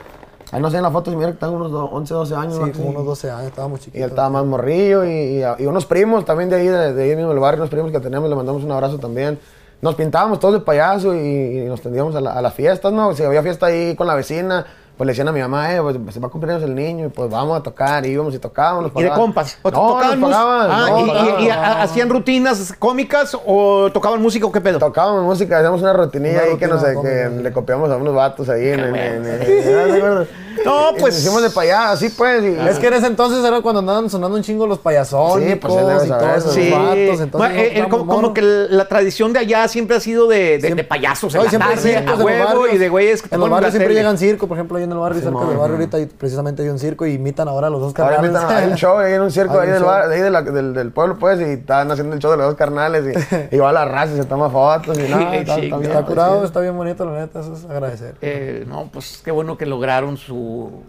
Ahí 0.51 0.61
no 0.61 0.69
sé 0.71 0.77
en 0.77 0.83
la 0.83 0.91
foto, 0.91 1.11
mira 1.11 1.31
que 1.31 1.38
tengo 1.38 1.53
unos 1.53 1.71
do- 1.71 1.85
11, 1.91 2.13
12 2.13 2.35
años. 2.35 2.55
Sí, 2.55 2.61
¿no? 2.61 2.71
como 2.71 2.89
unos 2.89 3.05
12 3.05 3.29
años, 3.29 3.47
estábamos 3.47 3.79
Y 3.81 3.83
chiquitos. 3.85 4.01
él 4.03 4.09
estaba 4.09 4.29
más 4.29 4.45
morrillo 4.45 5.03
y, 5.05 5.09
y- 5.09 5.44
y 5.59 5.65
unos 5.65 5.85
primos 5.85 6.23
también 6.25 6.49
de 6.49 6.55
ahí, 6.55 6.67
de, 6.67 6.94
de 6.94 7.03
ahí 7.03 7.15
mismo 7.15 7.31
del 7.31 7.39
barrio, 7.39 7.59
unos 7.61 7.69
primos 7.69 7.91
que 7.91 7.99
teníamos, 7.99 8.29
le 8.29 8.35
mandamos 8.35 8.63
un 8.63 8.71
abrazo 8.71 8.97
también. 8.97 9.38
Nos 9.81 9.95
pintábamos 9.95 10.39
todos 10.39 10.55
de 10.55 10.59
payaso 10.61 11.13
y, 11.13 11.19
y 11.19 11.65
nos 11.65 11.81
tendíamos 11.81 12.15
a, 12.15 12.21
la- 12.21 12.33
a 12.33 12.41
las 12.41 12.53
fiestas, 12.53 12.91
¿no? 12.94 13.13
Si 13.13 13.23
había 13.23 13.44
fiesta 13.44 13.65
ahí 13.67 13.95
con 13.95 14.07
la 14.07 14.15
vecina, 14.15 14.65
pues 14.97 15.05
le 15.05 15.11
decían 15.11 15.27
a 15.27 15.31
mi 15.31 15.39
mamá, 15.39 15.73
eh, 15.75 15.79
pues 15.81 16.13
se 16.13 16.19
va 16.19 16.27
a 16.27 16.31
cumplir 16.31 16.51
años 16.53 16.63
el 16.63 16.73
niño, 16.73 17.05
y 17.05 17.09
pues 17.09 17.29
vamos 17.29 17.59
a 17.59 17.61
tocar, 17.63 18.05
y 18.05 18.09
íbamos 18.09 18.33
y 18.33 18.39
tocábamos. 18.39 18.91
nos 18.91 19.01
¿Y 19.01 19.03
de 19.05 19.11
compas? 19.11 19.57
¿O 19.61 19.69
no, 19.69 19.77
tocaban 19.77 20.09
nos 20.09 20.17
mus- 20.19 20.29
pagaban, 20.31 20.71
Ah, 20.71 20.85
no, 20.89 20.99
y- 20.99 21.44
y- 21.44 21.45
y, 21.45 21.49
ha- 21.49 21.81
hacían 21.83 22.09
rutinas 22.09 22.73
cómicas 22.79 23.38
o 23.45 23.89
tocaban 23.94 24.21
música 24.21 24.45
o 24.47 24.51
qué 24.51 24.59
pedo? 24.59 24.79
Tocábamos 24.79 25.23
música, 25.23 25.57
hacíamos 25.59 25.81
una 25.81 25.94
rutinilla 25.94 26.41
Una 26.41 26.51
ahí 26.51 26.57
que, 26.57 26.67
no 26.67 26.79
sé, 26.79 26.95
que 27.01 27.29
le 27.44 27.51
copiamos 27.51 27.89
a 27.91 27.97
unos 27.97 28.15
vatos 28.15 28.49
ahí 28.49 28.69
en, 28.69 28.79
en, 28.79 28.95
en- 28.95 29.25
en- 29.25 30.27
¿no? 30.65 30.92
No, 30.92 30.98
pues- 30.98 31.13
nos 31.15 31.24
hicimos 31.24 31.42
de 31.44 31.50
payaso, 31.50 31.94
así 31.94 32.09
pues. 32.09 32.44
y- 32.44 32.68
Es 32.68 32.80
que 32.80 32.88
en 32.88 32.94
ese 32.94 33.07
entonces 33.07 33.44
era 33.44 33.62
cuando 33.62 33.80
andaban 33.80 34.09
sonando 34.09 34.38
un 34.38 34.44
chingo 34.44 34.68
los 34.68 34.80
payasones 34.80 35.50
Sí, 35.51 35.56
pues, 35.56 35.74
y 35.74 35.77
todos 35.77 36.04
eso. 36.04 36.19
esos 36.36 36.54
Sí. 36.54 36.69
vatos, 36.71 37.21
entonces 37.21 37.31
Bueno, 37.33 37.56
eh, 37.56 37.80
eh, 37.80 37.86
como, 37.89 38.06
como 38.07 38.33
que 38.33 38.42
la 38.42 38.86
tradición 38.88 39.33
de 39.33 39.39
allá 39.39 39.68
siempre 39.68 39.98
ha 39.98 40.00
sido 40.00 40.27
de, 40.27 40.57
de- 40.57 40.75
de 40.75 40.83
payasos 40.83 41.33
en 41.36 41.42
No, 41.42 41.48
y 41.48 41.51
la 41.51 41.59
tarde, 41.59 41.77
circos 41.77 42.09
a 42.12 42.13
en 42.21 42.21
huevo 42.25 42.45
barrios. 42.59 42.74
y 42.74 42.77
de 42.77 42.89
güeyes 42.89 43.21
que 43.21 43.33
En 43.36 43.42
los 43.42 43.50
barrios 43.50 43.71
siempre 43.71 43.94
llegan 43.94 44.18
circo, 44.18 44.48
por 44.48 44.57
ejemplo, 44.57 44.77
ahí 44.77 44.83
en 44.83 44.92
el 44.92 44.98
barrio, 44.98 45.21
cerca 45.21 45.39
del 45.45 45.57
barrio 45.57 45.75
ahorita 45.77 45.98
precisamente 46.18 46.63
hay 46.63 46.69
un 46.69 46.80
circo 46.80 47.06
y 47.06 47.13
imitan 47.13 47.48
ahora 47.48 47.68
a 47.68 47.69
los 47.69 47.81
dos 47.81 47.94
Ahora 47.98 48.15
carnales. 48.18 48.31
invitan 48.42 48.56
a- 48.56 48.60
hay 48.60 48.69
un 48.71 48.75
show 48.77 48.98
ahí 48.98 49.13
en 49.13 49.21
un 49.21 49.31
circo 49.31 49.60
ahí, 49.60 49.68
un 49.68 49.74
del, 49.75 49.83
bar- 49.83 50.10
ahí 50.12 50.19
de 50.21 50.30
la- 50.30 50.42
del, 50.42 50.74
del 50.74 50.92
pueblo, 50.92 51.18
pues, 51.19 51.39
y 51.39 51.44
están 51.44 51.92
haciendo 51.92 52.13
el 52.15 52.19
show 52.21 52.31
de 52.31 52.38
los 52.38 52.45
dos 52.48 52.56
carnales 52.56 53.03
y, 53.06 53.56
y 53.56 53.60
va 53.60 53.71
la 53.71 53.86
raza 53.86 54.13
y 54.13 54.18
se 54.18 54.25
toma 54.25 54.50
fotos 54.50 54.98
y 54.98 55.03
nada. 55.10 55.31
Sí, 55.31 55.38
está, 55.38 55.56
sí, 55.56 55.71
curado, 56.06 56.44
está 56.44 56.60
bien 56.62 56.75
bonito, 56.77 57.06
la 57.06 57.19
neta, 57.19 57.39
eso 57.42 57.53
es 57.53 57.65
agradecer. 57.65 58.15
Eh, 58.21 58.65
no, 58.68 58.89
pues 58.92 59.21
qué 59.24 59.31
bueno 59.31 59.57
que 59.57 59.65
lograron 59.65 60.18
su, 60.18 60.36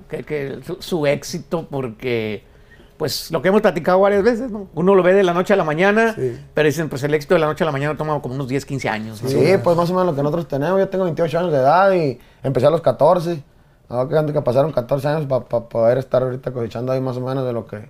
que, 0.09 0.25
que 0.25 0.59
su, 0.65 0.77
su 0.81 1.07
éxito 1.07 1.67
porque, 1.71 2.43
pues 2.97 3.31
lo 3.31 3.41
que 3.43 3.49
hemos 3.49 3.61
platicado 3.61 4.01
varias 4.01 4.23
veces, 4.23 4.51
¿no? 4.51 4.69
Uno 4.75 4.95
lo 4.95 5.03
ve 5.03 5.15
de 5.15 5.23
la 5.23 5.33
noche 5.35 5.53
a 5.53 5.57
la 5.57 5.65
mañana, 5.65 6.15
Sí. 6.15 6.39
pero 6.55 6.67
dicen, 6.67 6.89
pues 6.89 7.03
el 7.05 7.15
éxito 7.15 7.35
de 7.35 7.41
la 7.41 7.47
noche 7.47 7.65
a 7.65 7.67
la 7.67 7.73
mañana 7.73 7.97
toma 7.97 8.21
como 8.21 8.35
unos 8.35 8.49
10, 8.49 8.65
15 8.65 8.89
años. 8.89 9.23
¿no? 9.23 9.29
Sí, 9.29 9.55
pues 9.63 9.77
más 9.77 9.89
o 9.91 9.93
menos 9.95 10.07
lo 10.07 10.15
que 10.17 10.23
nosotros 10.23 10.49
tenemos. 10.49 10.79
Yo 10.79 10.89
tengo 10.89 11.05
28 11.05 11.39
años 11.39 11.53
de 11.53 11.59
edad 11.59 11.93
y 11.93 12.19
empecé 12.43 12.67
a 12.67 12.71
los 12.71 12.81
14. 12.81 13.43
Ahora 13.89 14.27
que 14.27 14.43
pasaron 14.43 14.71
14 14.73 15.09
años 15.09 15.27
para 15.27 15.45
poder 15.45 15.99
estar 15.99 16.23
ahorita 16.23 16.53
cosechando 16.53 16.93
ahí 16.93 17.01
más 17.01 17.17
o 17.17 17.21
menos 17.21 17.47
de 17.47 17.53
lo 17.53 17.67
que, 17.67 17.89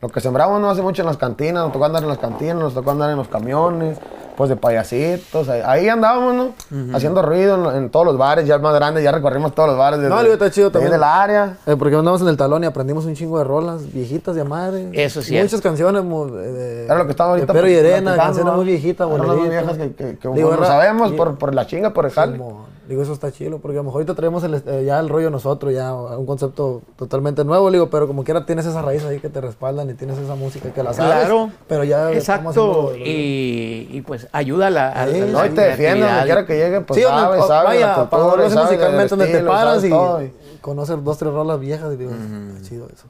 lo 0.00 0.08
que 0.08 0.20
sembramos 0.20 0.60
no 0.60 0.70
hace 0.70 0.80
mucho 0.82 1.02
en 1.02 1.06
las 1.06 1.16
cantinas. 1.16 1.64
Nos 1.64 1.72
tocó 1.72 1.84
andar 1.86 2.02
en 2.02 2.08
las 2.08 2.18
cantinas, 2.18 2.56
nos 2.56 2.74
tocó 2.74 2.92
andar 2.92 3.10
en 3.10 3.16
los 3.16 3.26
camiones, 3.26 3.98
pues 4.36 4.48
de 4.48 4.54
payasitos. 4.54 5.48
Ahí, 5.48 5.60
ahí 5.64 5.88
andábamos, 5.88 6.34
¿no? 6.70 6.94
Haciendo 6.96 7.20
ruido 7.20 7.70
en, 7.72 7.76
en 7.76 7.90
todos 7.90 8.06
los 8.06 8.16
bares, 8.16 8.46
ya 8.46 8.58
más 8.58 8.72
grandes, 8.74 9.02
ya 9.02 9.10
recorrimos 9.10 9.52
todos 9.56 9.70
los 9.70 9.76
bares. 9.78 9.98
No, 9.98 10.20
digo, 10.22 10.34
está 10.34 10.50
chido 10.52 10.70
también. 10.70 10.92
del 10.92 11.02
área. 11.02 11.56
Eh, 11.66 11.74
porque 11.76 11.96
andamos 11.96 12.20
en 12.22 12.28
el 12.28 12.36
talón 12.36 12.62
y 12.62 12.66
aprendimos 12.66 13.06
un 13.06 13.14
chingo 13.14 13.38
de 13.38 13.44
rolas 13.44 13.92
viejitas 13.92 14.36
de 14.36 14.44
madre. 14.44 14.88
Eso 14.92 15.20
sí 15.20 15.34
Muchas 15.34 15.54
es. 15.54 15.60
canciones 15.62 16.04
eh, 16.04 16.06
de, 16.52 16.84
Era 16.84 16.98
lo 16.98 17.04
que 17.06 17.10
estaba 17.10 17.30
ahorita 17.30 17.52
Pero 17.52 17.68
y 17.68 17.76
Arena, 17.76 18.14
canciones 18.14 18.54
muy 18.54 18.66
viejitas, 18.66 19.08
Rolas 19.08 19.36
muy 19.36 19.48
viejas 19.48 19.76
que, 19.76 19.92
que, 19.94 20.16
que 20.18 20.28
Digo, 20.28 20.54
no 20.54 20.64
sabemos 20.64 21.10
y- 21.10 21.16
por, 21.16 21.36
por 21.38 21.52
la 21.54 21.66
chinga, 21.66 21.90
por 21.92 22.04
el 22.06 22.12
jale. 22.12 22.40
Digo, 22.88 23.02
eso 23.02 23.12
está 23.12 23.30
chido, 23.30 23.58
porque 23.58 23.76
a 23.76 23.80
lo 23.80 23.84
mejor 23.84 23.98
ahorita 24.00 24.14
traemos 24.14 24.42
el, 24.44 24.54
eh, 24.66 24.84
ya 24.86 24.98
el 24.98 25.10
rollo 25.10 25.28
nosotros, 25.28 25.74
ya 25.74 25.92
un 25.94 26.24
concepto 26.24 26.80
totalmente 26.96 27.44
nuevo, 27.44 27.70
digo, 27.70 27.90
pero 27.90 28.06
como 28.06 28.24
quiera 28.24 28.46
tienes 28.46 28.64
esa 28.64 28.80
raíz 28.80 29.04
ahí 29.04 29.20
que 29.20 29.28
te 29.28 29.42
respaldan 29.42 29.90
y 29.90 29.94
tienes 29.94 30.16
esa 30.16 30.34
música 30.34 30.72
que 30.72 30.82
la 30.82 30.94
sabes. 30.94 31.26
Claro. 31.26 31.50
Pero 31.68 31.84
ya 31.84 32.10
Exacto, 32.12 32.94
y, 32.96 33.88
y, 33.92 34.00
pues 34.06 34.26
ayuda 34.32 34.68
a 34.68 34.70
la, 34.70 34.92
Sí, 34.92 35.20
a 35.20 35.26
la 35.26 35.32
No, 35.32 35.44
y 35.44 35.50
te 35.50 35.60
defiende 35.60 36.06
donde 36.06 36.24
quiera 36.24 36.46
que 36.46 36.56
llegue, 36.56 36.80
pues 36.80 36.96
sí, 36.98 37.02
donde- 37.04 37.20
sabe, 37.20 37.38
o- 37.40 37.46
sabe 37.46 37.64
vaya, 37.66 37.86
la 37.88 37.94
para 37.94 38.04
cultura, 38.08 38.24
valorarse 38.24 38.54
sabe 38.54 38.66
del 38.68 38.76
musicalmente 38.78 39.16
donde 39.16 39.26
te 39.38 39.44
paras 39.44 39.84
y 39.84 39.88
y- 40.24 40.58
conocer 40.62 41.02
dos, 41.02 41.18
tres 41.18 41.32
rolas 41.32 41.60
viejas 41.60 41.92
y 41.92 41.96
digo, 41.98 42.10
está 42.12 42.68
chido 42.68 42.88
eso. 42.92 43.04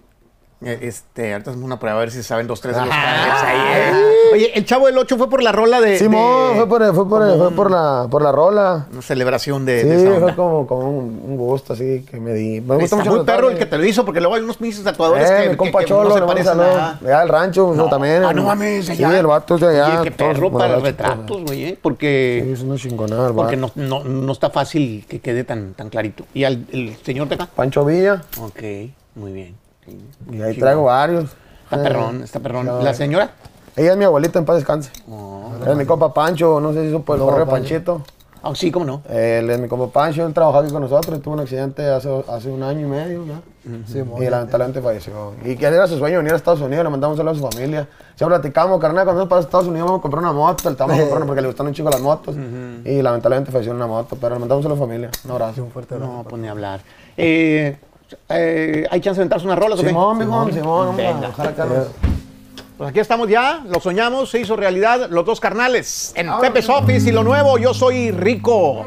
Eh, 0.60 0.76
Este, 0.82 1.32
ahorita 1.34 1.50
hacemos 1.50 1.64
una 1.64 1.78
prueba 1.78 1.98
a 1.98 2.00
ver 2.00 2.10
si 2.10 2.20
saben 2.24 2.48
dos, 2.48 2.60
tres 2.60 2.74
de 2.74 2.80
los 2.80 2.90
canales 2.90 3.42
ahí. 3.44 3.58
¿eh? 3.76 3.92
Oye, 4.32 4.58
el 4.58 4.64
Chavo 4.64 4.86
del 4.86 4.98
8 4.98 5.16
fue 5.16 5.30
por 5.30 5.40
la 5.40 5.52
rola 5.52 5.80
de. 5.80 5.96
Simón, 5.98 6.50
de- 6.54 6.56
fue, 6.56 6.68
por, 6.68 6.94
fue, 6.94 7.08
por, 7.08 7.38
fue 7.38 7.50
por, 7.52 7.70
la, 7.70 8.08
por 8.10 8.22
la 8.22 8.32
rola. 8.32 8.86
Una 8.92 9.00
celebración 9.02 9.64
de, 9.64 9.82
Sí, 9.82 9.88
de 9.88 9.96
esa 10.02 10.08
onda. 10.14 10.20
fue 10.20 10.34
como, 10.34 10.66
como 10.66 10.90
un, 10.90 11.22
un 11.28 11.36
gusto 11.36 11.74
así 11.74 12.04
que 12.10 12.18
me 12.18 12.32
di. 12.34 12.60
Me 12.60 12.74
gusta 12.74 12.96
mucho 12.96 13.10
muy 13.10 13.18
los 13.18 13.26
perro 13.26 13.50
el 13.50 13.56
que 13.56 13.66
te 13.66 13.78
lo 13.78 13.84
hizo, 13.84 14.04
porque 14.04 14.20
luego 14.20 14.34
hay 14.34 14.42
unos 14.42 14.56
pinches 14.56 14.82
tatuadores 14.82 15.30
Eh, 15.30 15.42
que, 15.44 15.48
mi 15.50 15.56
compa 15.56 15.78
que- 15.78 15.84
que 15.84 15.88
Cholo, 15.90 16.08
no 16.08 16.14
se 16.16 16.22
parecen 16.22 16.56
nada. 16.58 16.98
Allá 17.04 17.20
del 17.20 17.28
rancho, 17.28 17.72
No. 17.76 17.88
también. 17.88 18.24
Ah, 18.24 18.32
no 18.34 18.42
mames, 18.42 18.86
Sí, 18.86 18.92
allá. 19.04 19.16
el 19.20 19.26
vato 19.28 19.54
es 19.54 19.60
de 19.60 19.68
allá. 19.68 20.00
Oye, 20.00 20.10
qué 20.10 20.10
perro 20.10 20.50
para 20.50 20.74
allá, 20.74 20.82
retratos, 20.82 21.42
güey, 21.44 21.64
¿eh? 21.64 21.68
Sí, 21.70 21.78
Porque, 21.80 22.52
es 22.52 22.62
una 22.62 22.74
chingonada, 22.76 23.32
porque 23.32 23.56
no, 23.56 23.70
no, 23.76 24.02
no 24.02 24.32
está 24.32 24.50
fácil 24.50 25.06
que 25.08 25.20
quede 25.20 25.44
tan, 25.44 25.74
tan 25.74 25.88
clarito. 25.88 26.24
¿Y 26.34 26.42
al, 26.42 26.66
el 26.72 26.96
señor 27.04 27.28
de 27.28 27.36
acá? 27.36 27.48
Pancho 27.54 27.84
Villa, 27.84 28.22
Ok, 28.40 28.60
muy 29.14 29.32
bien. 29.32 29.54
Sí. 29.88 30.36
y 30.36 30.42
ahí 30.42 30.56
traigo 30.58 30.84
varios. 30.84 31.24
Está 31.64 31.76
Eh, 31.76 31.82
perrón, 31.82 32.22
está 32.22 32.40
perrón. 32.40 32.66
no. 32.66 32.82
¿La 32.82 32.94
señora? 32.94 33.30
Ella 33.76 33.92
es 33.92 33.96
mi 33.98 34.04
abuelita, 34.04 34.38
en 34.38 34.44
paz 34.44 34.56
descanse. 34.56 34.90
Oh. 35.10 35.52
Él 35.62 35.70
es 35.70 35.76
mi 35.76 35.84
compa 35.84 36.12
Pancho, 36.14 36.60
no 36.60 36.72
sé 36.72 36.84
si 36.86 36.90
supo 36.90 37.14
el 37.14 37.20
No, 37.20 37.26
correo. 37.26 37.46
Panchito. 37.46 38.02
Ah, 38.42 38.52
sí, 38.54 38.70
cómo 38.70 38.84
no. 38.84 39.02
Él 39.10 39.50
es 39.50 39.58
mi 39.58 39.68
compa 39.68 39.88
Pancho, 39.88 40.24
él 40.26 40.32
trabajaba 40.32 40.62
aquí 40.64 40.72
con 40.72 40.80
nosotros, 40.82 41.20
tuvo 41.20 41.34
un 41.34 41.40
accidente 41.40 41.84
hace, 41.88 42.24
hace 42.28 42.48
un 42.48 42.62
año 42.62 42.86
y 42.86 42.90
medio 42.90 43.24
ya. 43.26 43.40
Sí, 43.86 44.02
mo- 44.02 44.22
Y 44.22 44.30
lamentablemente 44.30 44.80
falleció. 44.80 45.34
Y 45.44 45.56
que 45.56 45.66
era 45.66 45.86
su 45.86 45.98
sueño 45.98 46.18
venir 46.18 46.32
a 46.32 46.36
Estados 46.36 46.60
Unidos, 46.60 46.82
le 46.84 46.90
mandamos 46.90 47.18
un 47.18 47.26
saludo 47.26 47.46
a 47.46 47.50
su 47.50 47.56
familia. 47.56 47.86
Ya 48.16 48.26
platicamos, 48.26 48.80
carnal, 48.80 49.04
cuando 49.04 49.22
nos 49.22 49.28
para 49.28 49.42
Estados 49.42 49.66
Unidos 49.66 49.86
vamos 49.86 49.98
a 49.98 50.02
comprar 50.02 50.22
una 50.22 50.32
moto, 50.32 50.68
el 50.68 50.72
estamos 50.72 50.96
comprando 50.98 51.26
porque 51.26 51.42
le 51.42 51.48
gustan 51.48 51.66
un 51.66 51.74
chico 51.74 51.90
las 51.90 52.00
motos. 52.00 52.34
Y 52.84 53.02
lamentablemente 53.02 53.52
falleció 53.52 53.72
en 53.72 53.76
una 53.76 53.86
moto, 53.86 54.16
pero 54.18 54.34
le 54.36 54.40
mandamos 54.40 54.64
a 54.64 54.68
la 54.70 54.76
familia. 54.76 55.10
Un 55.24 55.30
abrazo. 55.32 55.62
un 55.64 55.70
fuerte 55.70 55.94
abrazo. 55.96 56.12
No, 56.12 56.24
pone 56.24 56.48
a 56.48 56.52
hablar. 56.52 56.80
Eh, 57.16 57.76
eh, 58.28 58.86
¿hay 58.90 59.00
chance 59.00 59.18
de 59.18 59.22
aventarse 59.22 59.46
unas 59.46 59.58
rolas? 59.58 59.80
Simón, 59.80 60.18
Simón, 60.18 60.52
Simón, 60.52 60.96
Venga. 60.96 61.28
Ojalá, 61.28 61.54
Carlos. 61.54 61.88
Eh. 61.88 62.08
Pues 62.78 62.90
aquí 62.90 63.00
estamos 63.00 63.28
ya, 63.28 63.64
lo 63.68 63.80
soñamos, 63.80 64.30
se 64.30 64.38
hizo 64.38 64.54
realidad, 64.54 65.08
los 65.10 65.26
dos 65.26 65.40
carnales, 65.40 66.12
en 66.14 66.28
Ahora, 66.28 66.48
Pepe's 66.48 66.68
Office 66.68 67.08
y 67.08 67.12
lo 67.12 67.24
nuevo, 67.24 67.58
yo 67.58 67.74
soy 67.74 68.12
rico. 68.12 68.86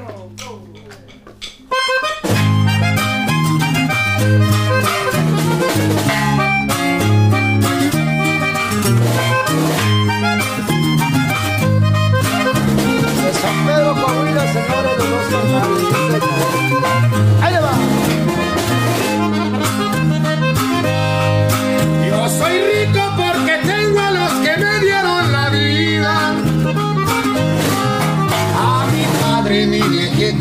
San 13.42 13.66
Pedro 13.66 13.94
Coahuila, 13.94 14.54
señores, 14.54 14.98
los 14.98 15.10
dos 15.10 15.26
carnales. 15.30 16.01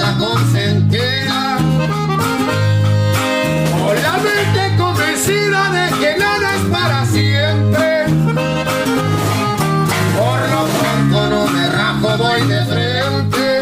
La 0.00 0.16
consentía. 0.16 1.58
Con 3.84 4.02
la 4.02 4.14
mente 4.26 4.76
convencida 4.78 5.70
de 5.70 5.98
que 6.00 6.18
nada 6.18 6.54
es 6.56 6.62
para 6.72 7.04
siempre. 7.04 8.06
Por 10.18 10.40
lo 10.52 10.62
pronto 10.78 11.30
no 11.30 11.46
me 11.48 11.68
rajo, 11.70 12.16
voy 12.16 12.40
de 12.48 12.64
frente. 12.64 13.60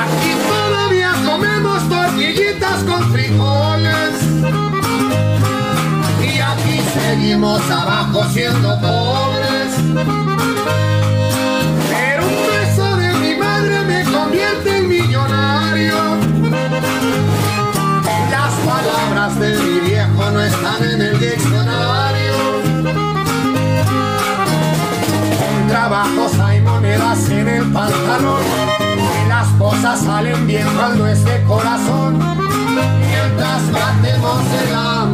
Aquí 0.00 0.32
todavía 0.48 1.12
comemos 1.24 1.88
tortillitas 1.88 2.84
con 2.84 3.02
frijoles. 3.12 4.14
Y 6.22 6.38
aquí 6.40 6.80
seguimos 6.94 7.60
abajo 7.70 8.24
siendo 8.32 8.80
pobres. 8.80 10.35
Trabajos 25.96 26.38
hay 26.40 26.60
monedas 26.60 27.30
en 27.30 27.48
el 27.48 27.72
pantalón. 27.72 28.42
Y 29.24 29.28
las 29.30 29.48
cosas 29.58 29.98
salen 30.00 30.46
bien 30.46 30.66
cuando 30.76 31.06
es 31.06 31.24
de 31.24 31.42
corazón. 31.44 32.18
Mientras 33.00 33.62
matemos 33.72 34.42
el 34.62 34.74
hambre, 34.74 35.05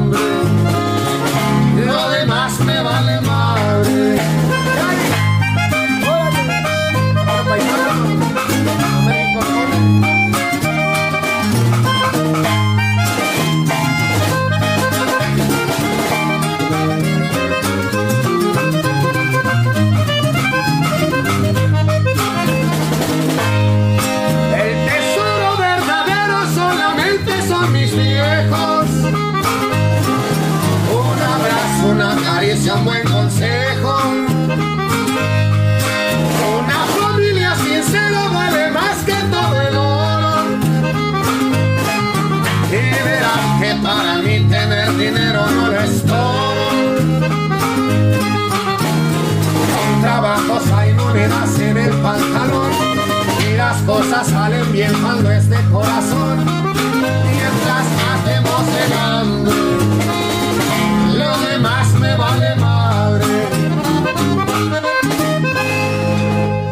cosas 54.22 54.28
salen 54.28 54.72
bien 54.72 54.92
cuando 55.02 55.30
es 55.32 55.48
de 55.48 55.56
corazón. 55.72 56.44
Mientras 56.44 57.86
hacemos 58.12 58.62
el 58.84 58.92
hambre, 58.92 59.52
lo 61.18 61.38
demás 61.48 61.92
me 61.94 62.16
vale 62.16 62.54
madre. 62.56 63.24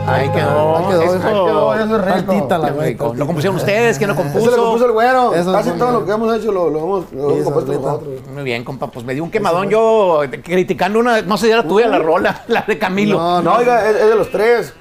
Ahí 0.07 0.29
quedó. 0.31 0.77
Ahí 0.77 0.85
quedó, 0.91 1.03
ahí 1.03 1.19
quedó, 1.21 1.75
eso 1.75 1.97
es 1.97 2.05
rico. 2.05 2.33
Altita 2.33 2.59
la 2.59 2.71
güey. 2.71 2.89
rico. 2.91 3.15
Lo 3.17 3.27
compusieron 3.27 3.57
ustedes, 3.57 3.99
¿quién 3.99 4.11
lo 4.11 4.17
compuso? 4.23 4.47
Eso 4.49 4.57
lo 4.57 4.63
compuso 4.65 4.87
el 4.87 4.93
güero. 4.93 5.35
Eso 5.35 5.53
Casi 5.53 5.71
todo 5.73 5.93
lo 5.93 6.07
que 6.07 6.13
hemos 6.13 6.37
hecho 6.37 6.53
lo, 6.53 6.71
lo 6.71 6.79
hemos, 6.79 7.13
lo 7.13 7.31
hemos 7.31 7.45
compuesto 7.45 7.73
nosotros. 7.73 8.09
Muy 8.33 8.43
bien, 8.45 8.65
compa, 8.65 8.87
pues 8.89 9.05
me 9.05 9.15
dio 9.15 9.25
un 9.25 9.31
quemadón 9.31 9.69
yo 9.69 10.23
eh, 10.23 10.31
criticando 10.41 11.01
una, 11.01 11.23
no 11.23 11.37
sé 11.37 11.47
si 11.47 11.53
era 11.53 11.65
tuya 11.65 11.89
la 11.89 11.99
rola, 11.99 12.45
la 12.49 12.63
de 12.63 12.79
Camilo. 12.79 13.19
No, 13.19 13.43
No, 13.43 13.57
oiga, 13.57 13.89
es, 13.89 13.97
es 13.97 14.09
de 14.09 14.15
los 14.15 14.31
tres. 14.31 14.73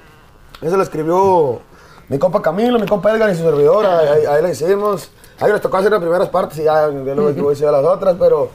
Ese 0.61 0.75
lo 0.75 0.83
escribió 0.83 1.61
mi 2.10 2.18
compa 2.20 2.42
Camilo, 2.42 2.80
mi 2.80 2.88
compa 2.88 3.12
Edgar 3.16 3.30
y 3.30 3.36
su 3.36 3.44
servidora. 3.44 4.00
Ahí, 4.00 4.25
ahí 4.25 4.42
la 4.44 4.50
hicimos. 4.50 5.12
Ahí 5.39 5.51
nos 5.51 5.62
tocó 5.62 5.78
hacer 5.78 5.92
las 5.92 6.01
primeras 6.01 6.28
partes 6.30 6.58
y 6.60 6.63
ya 6.63 6.88
luego 6.88 7.32
voy 7.34 7.48
a 7.48 7.50
decir 7.51 7.68
a 7.68 7.72
las 7.72 7.86
otras, 7.86 8.16
pero 8.20 8.50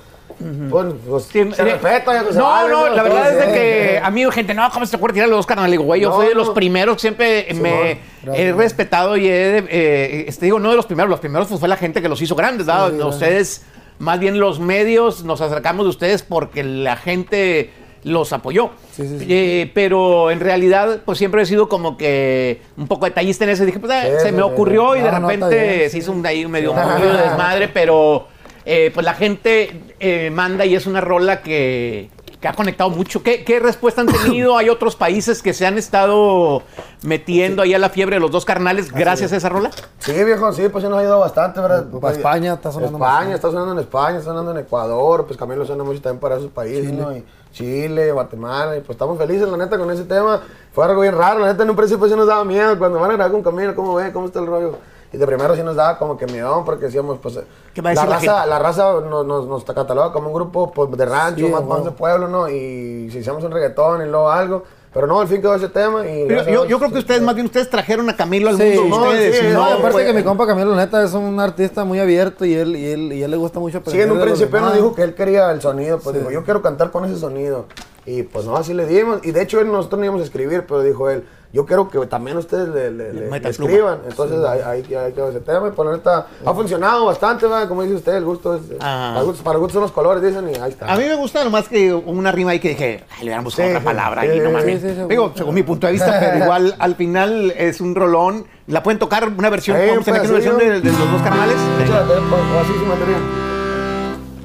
pues, 0.71 0.87
pues, 1.09 1.25
Sí, 1.25 1.51
se 1.53 1.63
eh, 1.63 1.65
respeta. 1.65 2.23
no, 2.35 2.69
no, 2.69 2.89
la 2.89 3.03
verdad 3.03 3.33
es 3.33 3.47
de 3.47 3.53
que 3.53 4.01
a 4.03 4.11
mí 4.11 4.25
gente, 4.33 4.53
no, 4.53 4.69
¿cómo 4.71 4.85
se 4.85 4.91
te 4.91 4.97
ocurre 4.97 5.15
tirarle 5.15 5.35
dos 5.35 5.47
carnal? 5.47 5.67
Le 5.71 5.73
digo, 5.73 5.85
güey, 5.85 6.01
yo 6.03 6.11
No, 6.11 6.17
soy 6.17 6.29
de 6.29 6.35
los 6.35 6.49
no. 6.49 6.55
primeros 6.55 7.01
siempre 7.01 7.47
me 7.55 8.01
he 8.35 8.53
respetado 8.53 9.17
y 9.17 9.29
he, 9.29 9.59
eh, 9.69 10.25
este, 10.29 10.47
digo, 10.47 10.59
no 10.59 10.71
de 10.71 10.77
los 10.77 10.87
primeros, 10.87 11.09
los 11.09 11.21
primeros 11.21 11.49
pues, 11.49 11.61
fue 11.61 11.69
la 11.69 11.77
gente 11.77 12.03
que 12.03 12.09
los 12.09 12.21
hizo 12.21 12.35
grandes, 12.35 12.67
¿verdad? 12.67 12.93
ustedes, 13.07 13.65
más 13.99 14.19
bien 14.19 14.39
los 14.41 14.59
medios, 14.61 15.25
nos 15.25 15.41
acercamos 15.41 15.87
de 15.87 15.91
ustedes 15.91 16.23
porque 16.23 16.65
la 16.65 16.97
gente 16.97 17.73
los 18.05 18.33
apoyó. 18.33 18.71
Sí, 18.93 19.07
sí, 19.09 19.19
sí. 19.19 19.27
Eh, 19.29 19.71
pero 19.75 20.31
en 20.31 20.41
realidad, 20.41 21.01
pues 21.05 21.19
siempre 21.19 21.43
he 21.43 21.47
sido 21.47 21.69
como 21.69 21.97
que 21.97 22.61
un 22.77 22.87
poco 22.87 23.07
detallista 23.07 23.45
en 23.45 23.51
eso. 23.51 23.65
Dije, 23.65 23.79
pues 23.81 23.93
eh, 23.93 24.13
Sí, 24.17 24.23
se 24.23 24.27
sí, 24.29 24.33
me 24.33 24.39
sí. 24.39 24.43
ocurrió 24.45 24.95
y 24.95 25.01
de 25.01 25.11
No, 25.11 25.21
repente 25.21 25.89
se 25.91 25.99
hizo 25.99 26.13
un, 26.13 26.25
ahí 26.27 26.47
medio 26.47 26.73
de 26.73 26.81
desmadre, 27.23 27.69
pero 27.69 28.29
eh, 28.65 28.91
pues 28.95 29.05
la 29.05 29.15
gente 29.15 29.83
eh, 30.01 30.31
manda 30.31 30.65
y 30.67 30.75
es 30.75 30.87
una 30.87 31.01
rola 31.01 31.41
que, 31.43 32.11
que 32.41 32.49
ha 32.49 32.53
conectado 32.53 32.91
mucho. 32.91 33.23
¿Qué, 33.23 33.43
qué 33.45 33.59
respuesta 33.59 34.03
han 34.03 34.07
tenido? 34.09 34.57
Hay 34.59 34.69
otros 34.69 34.97
países 34.97 35.43
que 35.43 35.55
se 35.55 35.67
han 35.67 35.79
estado 35.79 36.63
metiendo 37.03 37.63
ahí 37.63 37.73
a 37.75 37.79
la 37.79 37.89
fiebre 37.91 38.17
de 38.17 38.21
los 38.21 38.31
dos 38.31 38.45
carnales 38.45 38.93
gracias 38.93 39.33
a 39.33 39.37
esa 39.37 39.49
rola. 39.49 39.71
Sí, 39.99 40.13
viejo, 40.25 40.53
sí, 40.53 40.69
pues 40.71 40.83
sí 40.85 40.89
nos 40.91 40.99
ha 40.99 41.01
ayudado 41.01 41.21
bastante, 41.21 41.61
¿verdad? 41.61 41.87
Para 42.01 42.15
España 42.15 42.55
está 42.55 42.71
sonando 42.71 42.99
más. 42.99 43.19
España, 43.21 43.35
está 43.37 43.51
sonando 43.51 43.73
en 43.73 43.79
España, 43.79 44.19
está 44.19 44.31
sonando 44.31 44.51
en 44.53 44.59
Ecuador, 44.59 45.25
pues 45.27 45.39
Camilo 45.39 45.65
suena 45.67 45.85
mucho 45.85 46.01
también 46.03 46.21
para 46.21 46.37
esos 46.37 46.51
países, 46.51 46.93
¿no? 46.93 47.15
Y 47.17 47.25
Chile, 47.55 48.11
Guatemala, 48.13 48.77
y 48.77 48.81
pues 48.81 48.91
estamos 48.91 49.17
felices, 49.17 49.49
la 49.49 49.57
neta, 49.57 49.79
con 49.79 49.91
ese 49.91 50.05
tema. 50.05 50.41
Fue 50.73 50.85
algo 50.85 51.01
bien 51.01 51.17
raro, 51.17 51.39
la 51.39 51.47
neta, 51.47 51.63
en 51.63 51.71
un 51.71 51.77
principio 51.77 52.09
sí 52.09 52.15
nos 52.17 52.27
daba 52.27 52.45
miedo, 52.45 52.77
cuando 52.79 52.99
van 52.99 53.13
a 53.13 53.15
grabar 53.15 53.33
con 53.33 53.43
Camilo, 53.43 53.75
¿cómo 53.77 53.95
ve? 53.95 54.13
¿Cómo 54.13 54.27
está 54.27 54.41
el 54.41 54.47
rollo? 54.47 54.73
Y 55.13 55.17
de 55.17 55.25
primero 55.27 55.55
sí 55.55 55.63
nos 55.63 55.77
daba 55.77 55.97
como 55.97 56.17
que 56.19 56.27
miedo, 56.27 56.65
porque 56.65 56.87
decíamos, 56.87 57.19
pues, 57.23 57.39
¿Qué 57.73 57.81
va 57.81 57.91
a 57.91 57.95
la, 57.95 58.01
decir 58.01 58.11
la 58.11 58.19
raza, 58.19 58.47
la 58.47 58.59
raza 58.59 58.93
nos, 59.09 59.25
nos, 59.25 59.47
nos 59.47 59.65
cataloga 59.65 60.13
como 60.13 60.27
un 60.29 60.35
grupo 60.35 60.73
pues, 60.73 60.91
de 60.91 61.07
rancho, 61.07 61.47
Sí, 61.47 61.53
más, 61.53 61.61
wow. 61.63 61.77
más 61.77 61.85
de 61.85 61.93
pueblo, 61.93 62.27
¿no? 62.27 62.49
Y 62.49 63.09
si 63.13 63.19
hicimos 63.19 63.45
un 63.45 63.53
reggaetón 63.53 64.03
y 64.03 64.11
luego 64.11 64.29
algo, 64.29 64.65
pero 64.95 65.07
no, 65.09 65.21
al 65.21 65.29
fin 65.29 65.41
quedó 65.41 65.55
ese 65.57 65.69
tema 65.69 66.07
y... 66.09 66.29
Yo, 66.29 66.45
yo- 66.49 66.65
yo 66.67 66.79
creo 66.79 66.93
que 66.93 66.99
ustedes, 66.99 67.21
más 67.21 67.35
bien, 67.35 67.47
ustedes 67.47 67.69
trajeron 67.69 68.09
a 68.09 68.17
Camilo 68.17 68.49
al 68.51 68.57
Sí, 68.57 68.79
mundo. 68.79 68.97
no, 68.99 69.03
ustedes, 69.11 69.39
sí, 69.39 69.47
no, 69.53 69.65
aparte 69.65 69.91
fue- 69.93 70.07
que 70.07 70.13
mi 70.13 70.23
compa 70.23 70.47
Camilo 70.47 70.75
Neta 70.77 71.03
es 71.03 71.13
un 71.15 71.39
artista 71.41 71.85
muy 71.85 71.99
abierto 71.99 72.45
y 72.45 72.55
él, 72.55 72.77
y 72.77 72.87
él, 72.87 73.13
y 73.13 73.23
él 73.23 73.31
le 73.31 73.37
gusta 73.37 73.59
mucho 73.61 73.83
Sí, 73.87 74.01
en 74.01 74.13
un 74.13 74.21
principio 74.21 74.61
nos 74.61 74.73
dijo 74.75 74.95
que 74.95 75.03
él 75.03 75.15
quería 75.15 75.51
el 75.51 75.61
sonido, 75.61 75.99
pues 75.99 76.15
Sí. 76.15 76.21
dijo, 76.21 76.31
yo 76.31 76.45
quiero 76.45 76.63
cantar 76.63 76.91
con 76.93 77.05
ese 77.05 77.19
sonido. 77.19 77.67
Y 78.07 78.23
pues 78.25 78.45
no, 78.45 78.57
así 78.57 78.75
le 78.75 78.87
dimos. 78.87 79.21
Y 79.25 79.33
de 79.33 79.43
hecho 79.43 79.61
él, 79.61 79.71
nosotros 79.73 79.99
no 79.99 80.05
íbamos 80.05 80.23
a 80.23 80.25
escribir, 80.25 80.65
pero 80.69 80.83
dijo 80.83 81.09
él, 81.09 81.25
yo 81.55 81.65
quiero 81.67 81.89
que 81.89 82.05
también 82.07 82.37
ustedes 82.37 82.69
le, 82.69 82.91
le- 82.91 83.13
le- 83.15 83.31
metan 83.31 83.53
le 83.53 83.57
pluma. 83.57 83.71
escriban. 83.71 83.99
Entonces 84.09 84.45
ahí, 84.45 84.61
ahí, 84.67 84.95
ahí 84.95 85.13
quedó 85.13 85.31
ese 85.31 85.41
tema. 85.41 85.69
Y 85.69 85.71
pues 85.71 85.89
la 85.89 85.97
neta, 85.97 86.27
ha 86.45 86.53
funcionado 86.53 87.07
bastante, 87.07 87.47
¿verdad? 87.47 87.69
como 87.69 87.83
dice 87.85 87.95
usted, 87.95 88.17
el 88.17 88.25
gusto 88.25 88.57
es... 88.57 88.63
Ah. 88.81 89.13
Para 89.15 89.25
gustos, 89.25 89.43
para 89.45 89.59
gustos 89.59 89.73
son 89.75 89.83
los 89.83 89.93
colores, 89.93 90.23
dicen, 90.23 90.51
y 90.51 90.59
ahí 90.59 90.73
está. 90.73 90.93
A 90.93 90.97
mí 90.97 91.05
me 91.05 91.15
gusta 91.15 91.45
nomás 91.45 91.69
que 91.69 91.95
una 91.95 92.33
rima 92.33 92.51
ahí 92.51 92.59
que 92.59 92.71
dije, 92.71 93.05
le 93.19 93.25
hubieran 93.25 93.45
buscado 93.45 93.69
Sí, 93.69 93.73
otra 93.77 93.81
sí, 93.81 93.85
palabra 93.87 94.23
sí, 94.23 94.29
ahí, 94.31 94.41
no 94.41 94.47
sí, 94.49 94.53
mames. 94.53 94.81
sí, 94.83 94.89
sí, 94.89 95.01
Digo, 95.09 95.33
según 95.37 95.55
mi 95.55 95.63
punto 95.63 95.87
de 95.87 95.93
vista, 95.93 96.17
pero 96.21 96.45
igual 96.45 96.75
al 96.81 96.95
final 96.97 97.55
es 97.57 97.81
un 97.81 97.95
rolón. 97.95 98.45
¿La 98.67 98.83
pueden 98.83 98.99
tocar 98.99 99.29
una 99.29 99.49
versión? 99.49 99.77
Sí, 99.79 99.83
¿Vamos 99.91 100.09
a 100.09 100.11
aquí 100.11 100.21
una 100.27 100.33
versión 100.33 100.59
de, 100.59 100.81
de 100.81 100.91
los 100.91 101.13
dos 101.13 101.23
carnales? 101.23 101.57
Pues, 101.77 101.89
o 101.91 102.61
así 102.61 102.73
sin 102.73 102.89
materia. 102.89 103.17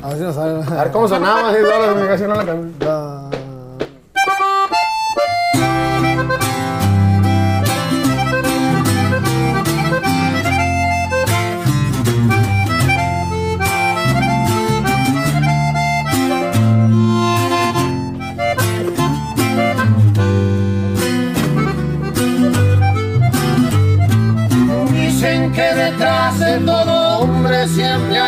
A 0.04 0.08
ver 0.10 0.18
si 0.18 0.24
nos 0.24 0.36
sale. 0.36 0.64
A 0.80 0.84
ver 0.84 0.92
cómo 0.92 1.08
sonaba, 1.08 1.50
así, 1.50 1.58
ahora 1.66 2.08
casi 2.08 2.24
no 2.24 2.36
la 2.36 2.46
cambié. 2.46 3.29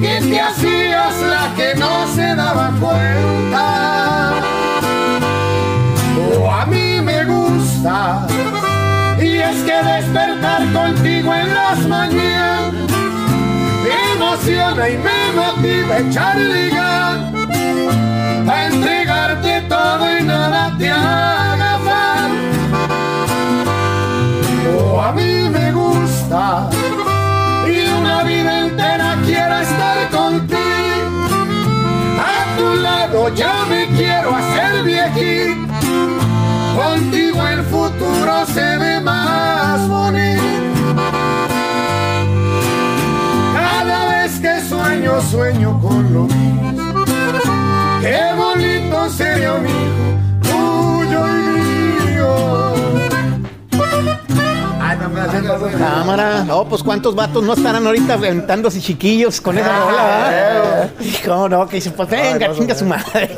que 0.00 0.20
te 0.20 0.40
hacías 0.40 1.14
la 1.22 1.54
que 1.56 1.74
no 1.78 2.06
se 2.14 2.34
daba 2.34 2.72
cuenta. 2.80 4.32
Oh, 6.18 6.50
a 6.50 6.66
mí 6.66 7.00
me 7.00 7.24
gusta 7.24 8.26
y 9.18 9.38
es 9.38 9.56
que 9.62 9.82
despertar 9.82 10.72
contigo 10.72 11.34
en 11.34 11.54
las 11.54 11.78
mañanas 11.86 12.72
me 13.82 14.12
emociona 14.14 14.88
y 14.88 14.98
me 14.98 15.32
motiva 15.34 15.94
a 15.94 15.98
echarle 15.98 16.70
ganas 16.70 17.40
a 18.48 18.66
entregarte 18.66 19.60
todo 19.68 20.18
y 20.18 20.22
nada 20.22 20.74
te 20.78 20.90
haga 20.90 21.78
falta. 21.86 22.80
Oh, 24.76 25.00
a 25.00 25.12
mí 25.12 25.48
me 25.48 25.72
gusta 25.72 26.68
ya 33.34 33.64
me 33.68 33.86
quiero 33.96 34.34
hacer 34.34 34.82
viejito. 34.84 35.74
Contigo 36.76 37.46
el 37.46 37.62
futuro 37.64 38.46
se 38.46 38.78
ve 38.78 39.00
más 39.00 39.88
bonito. 39.88 40.94
Cada 43.54 44.06
vez 44.08 44.38
que 44.40 44.60
sueño, 44.68 45.20
sueño 45.22 45.80
con 45.80 46.12
lo 46.12 46.22
mismo. 46.24 46.79
Cámara. 55.78 56.44
No, 56.44 56.64
pues 56.64 56.82
cuántos 56.82 57.14
vatos 57.14 57.42
no 57.42 57.54
estarán 57.54 57.86
ahorita 57.86 58.14
aventándose 58.14 58.80
chiquillos 58.80 59.40
con 59.40 59.56
esa 59.58 59.78
rola, 59.80 60.02
¿verdad? 60.28 60.90
Hijo, 61.00 61.48
no, 61.48 61.66
que 61.68 61.76
dice, 61.76 61.90
pues 61.90 62.08
venga, 62.08 62.52
chinga 62.52 62.74
su 62.74 62.84
madre. 62.84 63.34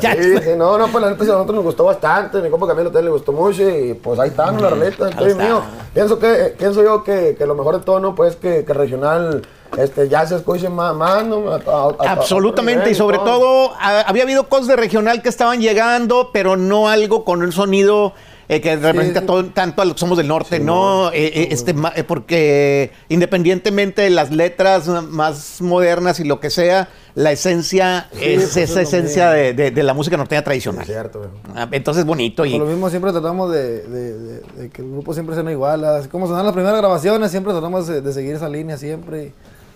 No, 0.57 0.77
no, 0.77 0.87
pues 0.87 1.03
la 1.03 1.09
neta 1.11 1.23
a 1.23 1.27
nosotros 1.27 1.55
nos 1.55 1.63
gustó 1.63 1.85
bastante, 1.85 2.41
mi 2.41 2.49
compa 2.49 2.67
Camilo 2.67 2.89
también 2.89 3.05
le 3.05 3.11
gustó 3.11 3.31
mucho 3.31 3.61
y 3.69 3.93
pues 3.93 4.19
ahí 4.19 4.29
están 4.29 4.61
la 4.61 4.69
estoy 4.87 5.09
está. 5.31 5.43
mío. 5.43 5.61
Pienso 5.93 6.19
que, 6.19 6.55
pienso 6.57 6.83
yo 6.83 7.03
que, 7.03 7.35
que 7.37 7.45
lo 7.45 7.55
mejor 7.55 7.79
de 7.79 7.85
todo, 7.85 7.99
¿no? 7.99 8.15
Pues 8.15 8.35
que, 8.35 8.65
que 8.65 8.73
regional 8.73 9.41
este, 9.77 10.07
ya 10.09 10.25
se 10.25 10.35
escuche 10.35 10.69
más, 10.69 10.93
más 10.95 11.25
¿no? 11.25 11.49
A- 11.51 11.55
a- 11.99 12.11
Absolutamente, 12.11 12.89
a- 12.89 12.91
y 12.91 12.95
sobre 12.95 13.17
todo 13.19 13.71
había 13.79 14.23
habido 14.23 14.47
cosas 14.49 14.67
de 14.67 14.75
regional 14.75 15.21
que 15.21 15.29
estaban 15.29 15.61
llegando, 15.61 16.29
pero 16.33 16.55
no 16.57 16.89
algo 16.89 17.23
con 17.23 17.41
un 17.41 17.51
sonido 17.51 18.13
eh, 18.55 18.61
que 18.61 18.75
representa 18.75 19.21
sí. 19.21 19.25
todo- 19.25 19.45
tanto 19.45 19.81
a 19.81 19.85
los 19.85 19.93
que 19.95 19.99
somos 19.99 20.17
del 20.17 20.27
norte, 20.27 20.59
¿no? 20.59 21.11
Eh, 21.11 21.25
eh, 21.33 21.47
este, 21.51 21.73
ma- 21.73 21.93
eh, 21.95 22.03
porque 22.03 22.91
independientemente 23.09 24.01
de 24.03 24.09
las 24.09 24.31
letras 24.31 24.87
más 24.87 25.61
modernas 25.61 26.19
y 26.19 26.23
lo 26.23 26.39
que 26.39 26.49
sea, 26.49 26.89
la 27.15 27.31
esencia 27.31 28.07
es 28.13 28.35
pues, 28.41 28.57
esa 28.57 28.61
es 28.61 28.75
lo 28.75 28.81
esencia 28.81 29.29
de, 29.31 29.53
de- 29.53 29.71
de 29.71 29.83
la 29.83 29.93
música 29.93 30.17
norteña 30.17 30.43
tradicional. 30.43 30.81
Es 30.81 30.87
cierto. 30.87 31.29
Ah, 31.55 31.67
Entonces 31.71 32.05
bonito 32.05 32.45
y 32.45 32.51
Por 32.51 32.61
lo 32.61 32.65
mismo 32.67 32.89
siempre 32.89 33.11
tratamos 33.11 33.51
de, 33.51 34.41
que 34.73 34.81
el 34.81 34.91
grupo 34.91 35.13
siempre 35.13 35.35
sea 35.35 35.49
igual. 35.51 35.83
Así 35.85 36.07
como 36.09 36.25
sonaron 36.27 36.47
las 36.47 36.55
primeras 36.55 36.79
grabaciones, 36.79 37.31
siempre 37.31 37.53
tratamos 37.53 37.87
de, 37.87 38.13
seguir 38.13 38.35
esa 38.35 38.49
línea 38.49 38.77
siempre. 38.77 39.31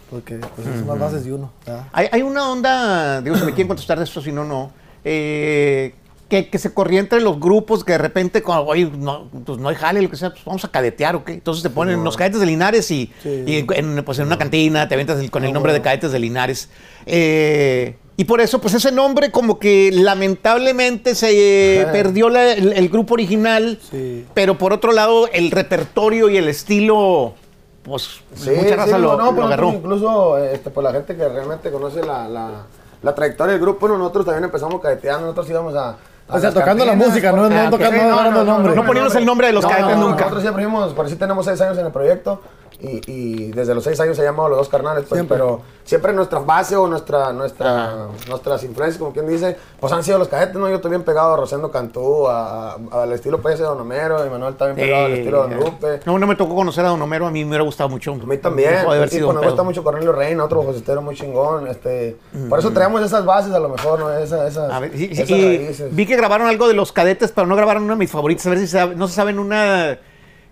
Porque 0.10 0.36
pues, 0.38 0.66
son 0.80 0.88
las 0.88 1.00
bases 1.00 1.26
de 1.26 1.34
uno. 1.34 1.52
Hay, 1.92 2.08
hay 2.12 2.22
una 2.22 2.50
onda, 2.50 3.22
digo, 3.22 3.36
si 3.36 3.42
me 3.44 3.50
quieren 3.52 3.68
contestar 3.68 3.98
de 3.98 4.06
esto, 4.06 4.22
si 4.22 4.32
no, 4.32 4.46
no. 4.46 4.72
eh, 5.04 5.94
que, 6.30 6.50
que 6.50 6.58
se 6.58 6.74
corría 6.74 7.00
entre 7.00 7.22
los 7.22 7.40
grupos 7.40 7.84
que 7.86 7.94
de 7.94 7.98
repente, 8.00 8.42
como, 8.42 8.62
oye, 8.62 8.92
no, 8.98 9.30
pues 9.46 9.58
no 9.60 9.70
hay 9.70 9.76
jale, 9.76 10.02
lo 10.02 10.10
que 10.10 10.18
sea, 10.18 10.32
pues 10.32 10.44
vamos 10.44 10.64
a 10.66 10.68
cadetear, 10.70 11.16
¿ok? 11.16 11.30
Entonces 11.30 11.64
te 11.64 11.70
ponen 11.70 12.04
los 12.04 12.18
cadetes 12.18 12.40
de 12.42 12.46
Linares 12.46 12.92
y, 12.92 13.12
Sí. 13.24 13.44
y 13.48 13.66
en, 13.74 14.04
pues 14.04 14.20
en 14.20 14.28
una 14.28 14.38
cantina 14.38 14.88
te 14.88 14.96
aventas 14.96 15.20
el- 15.20 15.32
con 15.32 15.46
el 15.46 15.54
nombre 15.54 15.72
de 15.74 15.82
cadetes 15.82 16.12
de 16.12 16.20
Linares. 16.20 16.70
Eh, 17.06 17.96
y 18.18 18.26
por 18.26 18.42
eso, 18.42 18.60
pues 18.60 18.74
ese 18.74 18.92
nombre 18.92 19.32
como 19.32 19.58
que 19.60 19.92
lamentablemente 19.94 21.16
se 21.16 21.82
eh, 21.82 21.86
perdió 21.92 22.30
la- 22.30 22.52
el, 22.54 22.74
el 22.74 22.90
grupo 22.90 23.14
original, 23.14 23.80
Sí. 23.90 24.26
pero 24.34 24.58
por 24.58 24.74
otro 24.74 24.92
lado 24.92 25.28
el 25.32 25.52
repertorio 25.52 26.30
y 26.30 26.38
el 26.38 26.48
estilo, 26.50 27.36
pues 27.84 28.10
Sí, 28.36 28.50
mucha 28.56 28.76
raza 28.76 28.98
lo, 28.98 29.16
no, 29.18 29.32
lo 29.32 29.46
agarró. 29.46 29.70
incluso 29.72 30.38
este, 30.40 30.70
pues 30.72 30.84
la 30.84 30.92
gente 30.92 31.16
que 31.16 31.30
realmente 31.30 31.72
conoce 31.72 32.04
la, 32.04 32.28
la, 32.28 32.64
la 33.02 33.16
trayectoria 33.16 33.54
del 33.54 33.62
grupo, 33.62 33.88
¿no? 33.88 33.98
nosotros 33.98 34.26
también 34.26 34.44
empezamos 34.44 34.82
cadeteando, 34.82 35.22
nosotros 35.28 35.50
íbamos 35.50 35.76
a... 35.76 35.96
O 36.30 36.40
sea, 36.40 36.52
tocando 36.54 36.86
la 36.86 36.94
música, 36.94 37.32
no- 37.32 37.50
no 37.50 37.56
Ah, 37.60 37.70
tocando- 37.70 37.98
no 38.32 38.40
el 38.42 38.46
nombre. 38.46 38.76
No 38.76 38.86
poniéndose 38.86 39.20
el 39.20 39.26
nombre 39.26 39.48
de 39.48 39.54
los 39.54 39.66
cadetes 39.66 39.98
nunca. 39.98 40.18
Nosotros 40.24 40.42
siempre 40.42 40.64
fuimos, 40.66 40.94
por 40.94 41.06
así 41.06 41.16
tenemos 41.16 41.46
seis 41.46 41.60
años 41.62 41.78
en 41.78 41.86
el 41.86 41.92
proyecto 41.92 42.42
y, 42.80 43.02
y 43.12 43.52
desde 43.54 43.74
los 43.74 43.84
seis 43.84 44.00
años 44.00 44.16
se 44.18 44.24
llamado 44.24 44.50
Los 44.50 44.60
Dos 44.60 44.70
Carnales, 44.70 45.06
pues, 45.10 45.18
Siempre. 45.18 45.38
pero 45.38 45.62
siempre 45.84 46.14
nuestra 46.14 46.40
base 46.40 46.76
o 46.76 46.86
nuestra, 46.88 47.32
nuestra, 47.34 48.08
nuestras 48.28 48.64
influencias, 48.64 49.00
como 49.00 49.14
quien 49.14 49.28
dice, 49.28 49.58
pues 49.80 49.92
han 49.94 50.04
sido 50.04 50.20
los 50.20 50.28
cadetes, 50.28 50.56
¿no? 50.56 50.70
Yo 50.70 50.76
estoy 50.76 50.92
bien 50.92 51.04
pegado 51.04 51.34
a 51.34 51.38
Rosendo 51.38 51.72
Cantú, 51.72 52.28
al 52.28 53.12
estilo 53.14 53.42
pues 53.42 53.58
de 53.58 53.66
Don 53.66 53.80
Homero, 53.80 54.26
y 54.26 54.30
Manuel 54.30 54.54
bien 54.60 54.76
pegado 54.76 55.06
al 55.06 55.14
estilo 55.14 55.48
de 55.48 55.56
Don 55.56 55.64
Lupe. 55.66 56.00
No, 56.06 56.20
no 56.20 56.28
me 56.28 56.36
tocó 56.36 56.56
conocer 56.56 56.86
a 56.86 56.90
Don 56.90 57.02
Homero, 57.02 57.26
a 57.28 57.32
mí 57.32 57.44
me 57.44 57.50
hubiera 57.50 57.64
gustado 57.64 57.90
mucho. 57.90 58.12
A 58.14 58.16
mí 58.18 58.38
también. 58.38 58.76
Haber 58.86 59.10
sí, 59.10 59.16
sido 59.18 59.34
pues, 59.34 59.46
gusta 59.46 59.64
mucho 59.64 59.84
Cornelio 59.84 60.12
Reina, 60.12 60.44
otro 60.44 60.62
vocestero 60.62 61.02
muy 61.02 61.16
chingón. 61.16 61.68
Este, 61.68 62.18
Por 62.50 62.60
eso 62.60 62.72
traemos 62.72 63.02
esas 63.02 63.26
bases 63.26 63.54
a 63.54 63.60
lo 63.60 63.70
mejor, 63.70 64.00
¿no? 64.00 64.12
Esa, 64.12 64.48
esas, 64.48 64.72
A 64.72 64.80
ver, 64.80 64.94
y- 64.96 65.06
esas 65.12 65.30
y 65.30 65.58
raíces. 65.58 65.96
vi 65.96 66.06
que 66.06 66.16
grabaron 66.16 66.48
algo 66.48 66.68
de 66.68 66.74
los 66.74 66.92
cadetes, 66.92 67.32
pero 67.32 67.48
no 67.48 67.56
grabaron 67.56 67.84
una 67.84 67.94
de 67.94 68.00
mis 68.00 68.12
favoritas. 68.12 68.46
A 68.46 68.50
ver 68.52 68.60
si 68.60 68.68
sabe- 68.68 68.96
no 68.96 69.08
se 69.08 69.16
saben 69.16 69.40
una 69.40 69.98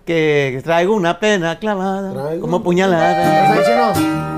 que 0.06 0.62
traigo 0.64 0.96
una 0.96 1.20
pena 1.20 1.58
clavada, 1.60 2.14
Traigo 2.14 2.42
como 2.42 2.58
¿Esa 2.58 2.64
puñalada. 2.64 4.35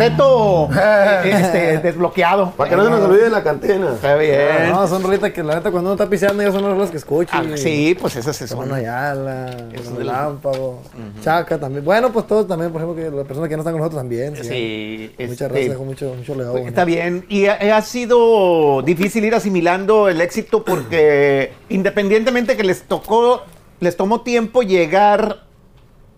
Reto 0.00 0.68
eh, 0.76 1.20
este, 1.24 1.78
desbloqueado. 1.78 2.50
Para 2.52 2.70
que 2.70 2.76
no 2.76 2.84
se 2.84 2.90
nos 2.90 3.00
olvide 3.02 3.30
la 3.30 3.42
cantina. 3.42 3.90
Está 3.94 4.16
bien. 4.16 4.70
No, 4.70 4.86
son 4.88 5.02
rolitas 5.02 5.30
que 5.32 5.42
la 5.42 5.54
neta 5.56 5.70
cuando 5.70 5.90
uno 5.90 5.94
está 5.94 6.08
piseando 6.10 6.42
ya 6.42 6.50
son 6.52 6.62
las 6.62 6.72
rolas 6.72 6.90
que 6.90 6.96
escucho. 6.96 7.30
Ah, 7.34 7.44
sí, 7.56 7.96
pues 8.00 8.16
esas 8.16 8.34
se 8.36 8.48
son. 8.48 8.72
Ayala, 8.72 9.50
Es 9.72 9.86
el 9.86 9.98
del- 9.98 10.06
Lámpago, 10.06 10.80
Chaca 11.22 11.58
también. 11.58 11.84
Bueno, 11.84 12.10
pues 12.12 12.26
todos 12.26 12.48
también, 12.48 12.72
por 12.72 12.82
ejemplo, 12.82 13.02
que 13.02 13.10
las 13.14 13.26
personas 13.26 13.48
que 13.48 13.56
no 13.56 13.62
están 13.62 13.74
con 13.74 13.80
nosotros 13.80 14.00
también. 14.00 14.36
Sí, 14.36 15.12
Mucha 15.18 15.32
este, 15.46 15.48
raza 15.48 15.74
con 15.76 15.86
mucho, 15.86 16.14
mucho 16.16 16.34
legado. 16.34 16.52
Pues, 16.52 16.66
Está 16.66 16.84
bien. 16.84 17.24
Y 17.28 17.46
ha, 17.46 17.76
ha 17.76 17.82
sido 17.82 18.82
difícil 18.82 19.24
ir 19.24 19.34
asimilando 19.34 20.08
el 20.08 20.20
éxito 20.20 20.64
porque 20.64 21.52
independientemente 21.68 22.56
que 22.56 22.64
les 22.64 22.82
tocó, 22.82 23.42
les 23.80 23.96
tomó 23.96 24.22
tiempo 24.22 24.62
llegar 24.62 25.44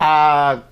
a 0.04 0.62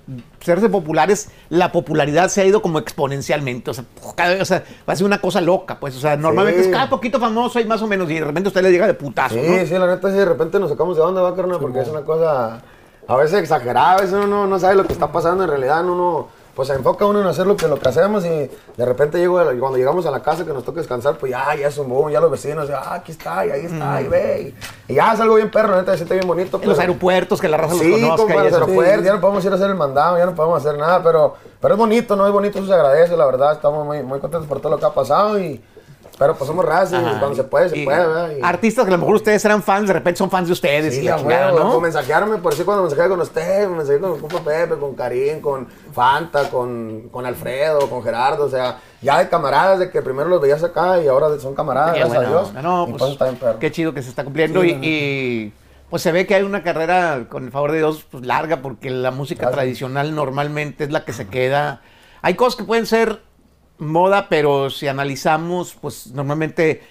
serse 0.40 0.68
populares, 0.68 1.30
la 1.50 1.70
popularidad 1.70 2.28
se 2.28 2.40
ha 2.40 2.44
ido 2.44 2.60
como 2.62 2.80
exponencialmente. 2.80 3.70
O 3.70 3.74
sea, 3.74 3.84
cada 4.16 4.30
vez, 4.30 4.42
o 4.42 4.44
sea, 4.44 4.64
va 4.88 4.92
a 4.92 4.96
ser 4.96 5.06
una 5.06 5.20
cosa 5.20 5.40
loca, 5.40 5.78
pues. 5.78 5.94
O 5.96 6.00
sea, 6.00 6.16
normalmente 6.16 6.62
Sí. 6.64 6.68
es 6.68 6.74
cada 6.74 6.90
poquito 6.90 7.20
famoso 7.20 7.60
y 7.60 7.64
más 7.64 7.80
o 7.82 7.86
menos, 7.86 8.10
y 8.10 8.14
de 8.14 8.24
repente 8.24 8.48
usted 8.48 8.62
le 8.62 8.72
llega 8.72 8.88
de 8.88 8.94
putazo, 8.94 9.36
Sí, 9.36 9.40
¿no? 9.40 9.64
sí, 9.66 9.72
la 9.74 9.86
neta, 9.86 10.10
sí, 10.10 10.16
de 10.16 10.24
repente 10.24 10.58
nos 10.58 10.70
sacamos 10.70 10.96
de 10.96 11.02
onda, 11.02 11.22
va, 11.22 11.36
carnal, 11.36 11.58
porque 11.60 11.80
es 11.80 11.88
una 11.88 12.00
cosa 12.00 12.60
a 13.06 13.16
veces 13.16 13.40
exagerada, 13.40 13.92
a 13.92 13.96
veces 14.00 14.12
uno 14.14 14.26
no, 14.26 14.46
no 14.48 14.58
sabe 14.58 14.74
lo 14.74 14.84
que 14.84 14.92
está 14.92 15.12
pasando 15.12 15.44
en 15.44 15.50
realidad, 15.50 15.84
uno 15.84 16.28
pues 16.61 16.68
se 16.68 16.75
enfoca 16.75 17.07
uno 17.07 17.23
en 17.23 17.27
hacer 17.27 17.46
lo 17.46 17.57
que, 17.57 17.66
lo 17.66 17.79
que 17.79 17.88
hacemos 17.88 18.23
y 18.27 18.29
de 18.77 18.85
repente 18.85 19.16
llego, 19.16 19.38
a 19.38 19.44
la- 19.46 19.59
cuando 19.59 19.79
llegamos 19.79 20.05
a 20.05 20.11
la 20.11 20.20
casa 20.23 20.44
que 20.44 20.53
nos 20.53 20.62
toca 20.62 20.79
descansar, 20.81 21.16
pues 21.16 21.33
ya, 21.33 21.55
ya 21.55 21.68
es 21.68 21.79
un 21.79 21.88
boom, 21.88 22.11
ya 22.11 22.20
los 22.20 22.31
vecinos, 22.31 22.68
ya, 22.68 22.81
ah, 22.85 22.94
aquí 22.96 23.12
está, 23.12 23.46
y 23.46 23.51
ahí 23.51 23.64
está, 23.64 24.03
y 24.03 24.09
ve, 24.09 24.55
y, 24.87 24.92
y 24.92 24.96
ya 24.96 25.14
es 25.14 25.20
algo 25.20 25.37
bien 25.37 25.51
perro, 25.51 25.75
neta, 25.75 25.92
se 25.92 25.96
siente 25.96 26.16
bien 26.16 26.27
bonito. 26.29 26.59
En 26.61 26.68
los 26.68 26.77
pero- 26.77 26.90
aeropuertos, 26.90 27.40
que 27.40 27.49
la 27.49 27.57
raza 27.57 27.77
Sí, 27.77 27.90
los 27.92 28.01
conozca. 28.01 28.16
compa, 28.27 28.35
y 28.35 28.44
los 28.44 28.53
aeropuertos, 28.53 29.05
ya 29.07 29.12
no 29.14 29.20
podemos 29.23 29.42
ir 29.46 29.53
a 29.53 29.55
hacer 29.55 29.70
el 29.70 29.75
mandado, 29.77 30.18
ya 30.18 30.27
no 30.27 30.35
podemos 30.35 30.59
hacer 30.66 30.79
nada, 30.79 31.03
pero, 31.03 31.35
pero 31.62 31.73
es 31.75 31.79
bonito, 31.79 32.14
¿no? 32.14 32.27
Es 32.27 32.33
bonito, 32.35 32.59
eso 32.59 32.68
se 32.68 32.75
agradece, 32.75 33.16
la 33.16 33.25
verdad, 33.25 33.53
estamos 33.53 33.87
muy, 33.87 34.03
muy 34.03 34.18
contentos 34.20 34.46
por 34.46 34.61
todo 34.61 34.73
lo 34.73 34.79
que 34.79 34.85
ha 34.85 34.92
pasado 34.92 35.40
y... 35.40 35.64
Pero 36.20 36.37
pues 36.37 36.46
somos 36.46 36.66
raza 36.66 37.00
y 37.00 37.04
Ajá. 37.04 37.18
cuando 37.18 37.35
se 37.35 37.44
puede, 37.44 37.70
se 37.70 37.78
Y 37.78 37.85
puede, 37.87 37.98
¿verdad? 38.06 38.30
Y- 38.38 38.42
Artistas 38.44 38.85
que 38.85 38.90
a 38.90 38.92
lo 38.92 38.98
mejor 38.98 39.14
ustedes 39.14 39.42
eran 39.42 39.62
fans, 39.62 39.87
de 39.88 39.94
repente 39.94 40.18
son 40.18 40.30
fans 40.30 40.48
de 40.48 40.52
ustedes. 40.52 40.94
y 40.94 40.98
Sí, 40.98 41.02
la 41.06 41.14
a 41.14 41.18
chingada, 41.18 41.52
¿no? 41.52 41.76
o 41.76 41.80
mensajearme, 41.80 42.37
por 42.37 42.52
eso 42.52 42.62
cuando 42.66 42.83
mensajé 42.85 43.09
con 43.09 43.20
usted, 43.22 43.66
me 43.70 43.76
mensajé 43.78 43.98
con 43.98 44.20
compa 44.20 44.40
Pepe, 44.40 44.76
con 44.76 44.94
Karim, 44.94 45.40
con 45.40 45.66
Fanta, 45.94 46.50
con, 46.50 47.09
con 47.11 47.24
Alfredo, 47.24 47.88
con 47.88 48.02
Gerardo, 48.02 48.44
o 48.44 48.48
sea, 48.50 48.78
ya 49.00 49.18
de 49.18 49.30
camaradas, 49.30 49.78
de 49.78 49.90
que 49.90 50.02
primero 50.02 50.28
los 50.28 50.42
veías 50.42 50.62
acá 50.62 51.00
y 51.02 51.09
ahora 51.09 51.28
son 51.38 51.54
camaradas, 51.54 51.94
gracias 51.94 52.09
bueno. 52.14 52.28
a 52.28 52.30
Dios. 52.42 52.52
No, 52.62 52.83
Y 52.83 52.87
pues, 52.90 52.98
pues 52.98 53.12
está 53.12 53.24
bien 53.24 53.37
perro. 53.37 53.59
qué 53.59 53.72
chido 53.72 53.94
que 53.94 54.02
se 54.02 54.11
está 54.11 54.22
cumpliendo 54.22 54.62
y, 54.62 54.72
y, 54.83 55.54
pues 55.88 56.02
se 56.02 56.12
ve 56.12 56.26
que 56.26 56.35
hay 56.35 56.42
una 56.42 56.62
carrera, 56.62 57.28
con 57.30 57.44
el 57.46 57.50
favor 57.50 57.72
de 57.72 57.78
Dios, 57.78 58.04
pues 58.11 58.26
larga, 58.26 58.61
porque 58.61 58.90
la 58.90 59.11
música 59.11 59.40
Gracias. 59.46 59.56
tradicional 59.56 60.14
normalmente 60.14 60.85
es 60.85 60.90
la 60.90 61.06
que 61.06 61.14
se 61.14 61.28
queda. 61.28 61.80
Hay 62.20 62.35
cosas 62.35 62.56
que 62.56 62.64
pueden 62.64 62.85
ser 62.85 63.22
moda, 63.80 64.28
pero 64.28 64.70
si 64.70 64.88
analizamos, 64.88 65.76
pues 65.80 66.08
normalmente 66.08 66.82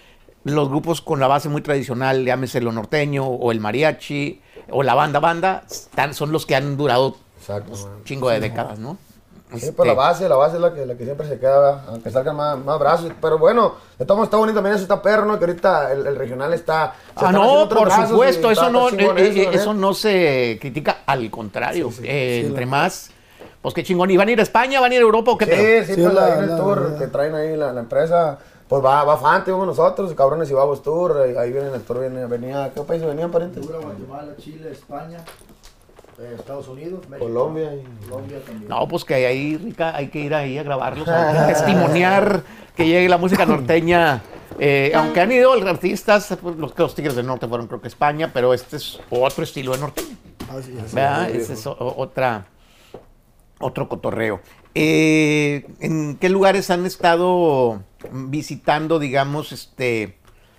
los 0.43 0.69
grupos 0.69 1.01
con 1.01 1.19
la 1.19 1.27
base 1.27 1.49
muy 1.49 1.61
tradicional, 1.61 2.25
llámese 2.25 2.61
lo 2.61 2.71
norteño 2.71 3.25
o 3.25 3.51
el 3.51 3.59
mariachi 3.59 4.41
o 4.71 4.83
la 4.83 4.95
banda 4.95 5.19
banda, 5.19 5.63
están, 5.69 6.13
son 6.13 6.31
los 6.31 6.45
que 6.45 6.55
han 6.55 6.77
durado 6.77 7.15
Exacto, 7.39 7.69
pues, 7.69 7.83
un 7.83 8.03
chingo 8.03 8.29
de 8.29 8.39
décadas, 8.39 8.79
¿no? 8.79 8.97
Sí, 9.51 9.55
Este, 9.57 9.71
pues 9.73 9.87
la 9.87 9.95
base, 9.95 10.29
la 10.29 10.35
base 10.35 10.57
es 10.57 10.61
la 10.61 10.71
que, 10.75 10.85
la 10.85 10.95
que 10.95 11.03
siempre 11.03 11.27
se 11.27 11.39
queda, 11.39 11.59
¿verdad? 11.59 11.83
aunque 11.89 12.11
salgan 12.11 12.35
más, 12.35 12.63
más 12.63 12.77
brazos. 12.77 13.11
Pero 13.19 13.39
bueno, 13.39 13.73
de 13.97 14.05
todos 14.05 14.23
está 14.23 14.37
bonito 14.37 14.57
también, 14.57 14.75
eso 14.75 14.83
está 14.83 15.01
perro, 15.01 15.25
¿no? 15.25 15.39
Que 15.39 15.45
ahorita 15.45 15.91
el, 15.91 16.05
el 16.05 16.15
regional 16.15 16.53
está. 16.53 16.93
Ah, 17.15 17.31
no, 17.31 17.67
por 17.67 17.91
supuesto, 17.91 18.51
eso 18.51 18.69
no, 18.69 18.89
eh, 18.89 18.93
eso, 18.99 19.15
eh, 19.17 19.45
la 19.45 19.51
eso 19.51 19.73
no 19.73 19.95
se 19.95 20.59
critica, 20.61 20.97
al 21.07 21.31
contrario. 21.31 21.89
eh, 22.03 22.43
entre 22.45 22.67
más, 22.67 23.09
pues 23.61 23.73
qué 23.73 23.83
chingón. 23.83 24.09
¿Y 24.11 24.17
van 24.17 24.27
a 24.27 24.31
ir 24.31 24.39
a 24.39 24.43
España, 24.43 24.79
van 24.79 24.91
a 24.91 24.95
ir 24.95 25.01
a 25.01 25.03
Europa 25.03 25.31
o 25.31 25.37
qué 25.37 25.47
pedo? 25.47 25.57
Sí, 25.83 25.87
sí, 25.87 25.95
Sí, 25.95 26.01
pues 26.01 26.13
la- 26.13 26.39
el 26.39 26.49
la- 26.49 26.57
tour 26.57 26.91
la- 26.91 26.97
que 26.99 27.07
traen 27.07 27.35
ahí 27.35 27.55
la, 27.57 27.73
la 27.73 27.79
empresa, 27.81 28.37
pues 28.67 28.83
va, 28.83 29.03
va 29.03 29.17
Fante, 29.17 29.51
vamos 29.51 29.67
nosotros, 29.67 30.13
cabrones 30.13 30.49
y 30.49 30.53
vamos 30.53 30.81
tour, 30.83 31.17
ahí, 31.17 31.35
ahí 31.35 31.51
viene 31.51 31.67
el 31.73 31.81
tour, 31.81 31.99
viene, 31.99 32.25
venía, 32.27 32.71
¿qué 32.73 32.81
países 32.81 33.07
venían, 33.07 33.31
pariente? 33.31 33.59
Guatemala, 33.59 34.33
Chile, 34.39 34.71
España, 34.71 35.17
eh, 36.19 36.35
Estados 36.37 36.67
Unidos, 36.67 37.07
México, 37.09 37.27
Colombia 37.27 37.73
y... 37.73 38.07
Colombia 38.09 38.39
también. 38.45 38.67
No, 38.69 38.87
pues 38.87 39.03
que 39.05 39.13
ahí, 39.15 39.57
Rica, 39.57 39.95
hay 39.95 40.09
que 40.09 40.19
ir 40.19 40.33
ahí 40.35 40.57
a 40.57 40.63
grabarlos, 40.63 41.07
a 41.07 41.47
testimoniar 41.47 42.43
que 42.75 42.85
llegue 42.85 43.09
la 43.09 43.17
música 43.17 43.45
norteña. 43.45 44.21
Eh, 44.59 44.91
aunque 44.95 45.21
han 45.21 45.31
ido 45.31 45.53
artistas, 45.53 46.35
pues, 46.41 46.55
los, 46.57 46.77
los 46.77 46.93
Tigres 46.95 47.15
del 47.15 47.25
Norte 47.25 47.47
fueron 47.47 47.67
creo 47.67 47.81
que 47.81 47.87
España, 47.87 48.29
pero 48.33 48.53
este 48.53 48.75
es 48.77 48.99
otro 49.09 49.43
estilo 49.43 49.71
de 49.73 49.77
norteño. 49.79 50.17
Ah, 50.49 50.55
sí, 50.61 50.73
sí. 50.85 50.95
¿verdad? 50.95 51.29
Ese 51.29 51.53
es 51.53 51.65
o- 51.67 51.77
otra, 51.97 52.45
otro 53.59 53.89
cotorreo. 53.89 54.39
Eh, 54.75 55.65
¿En 55.79 56.17
qué 56.17 56.29
lugares 56.29 56.69
han 56.69 56.85
estado 56.85 57.81
visitando, 58.11 58.99
digamos, 58.99 59.51
este 59.51 60.15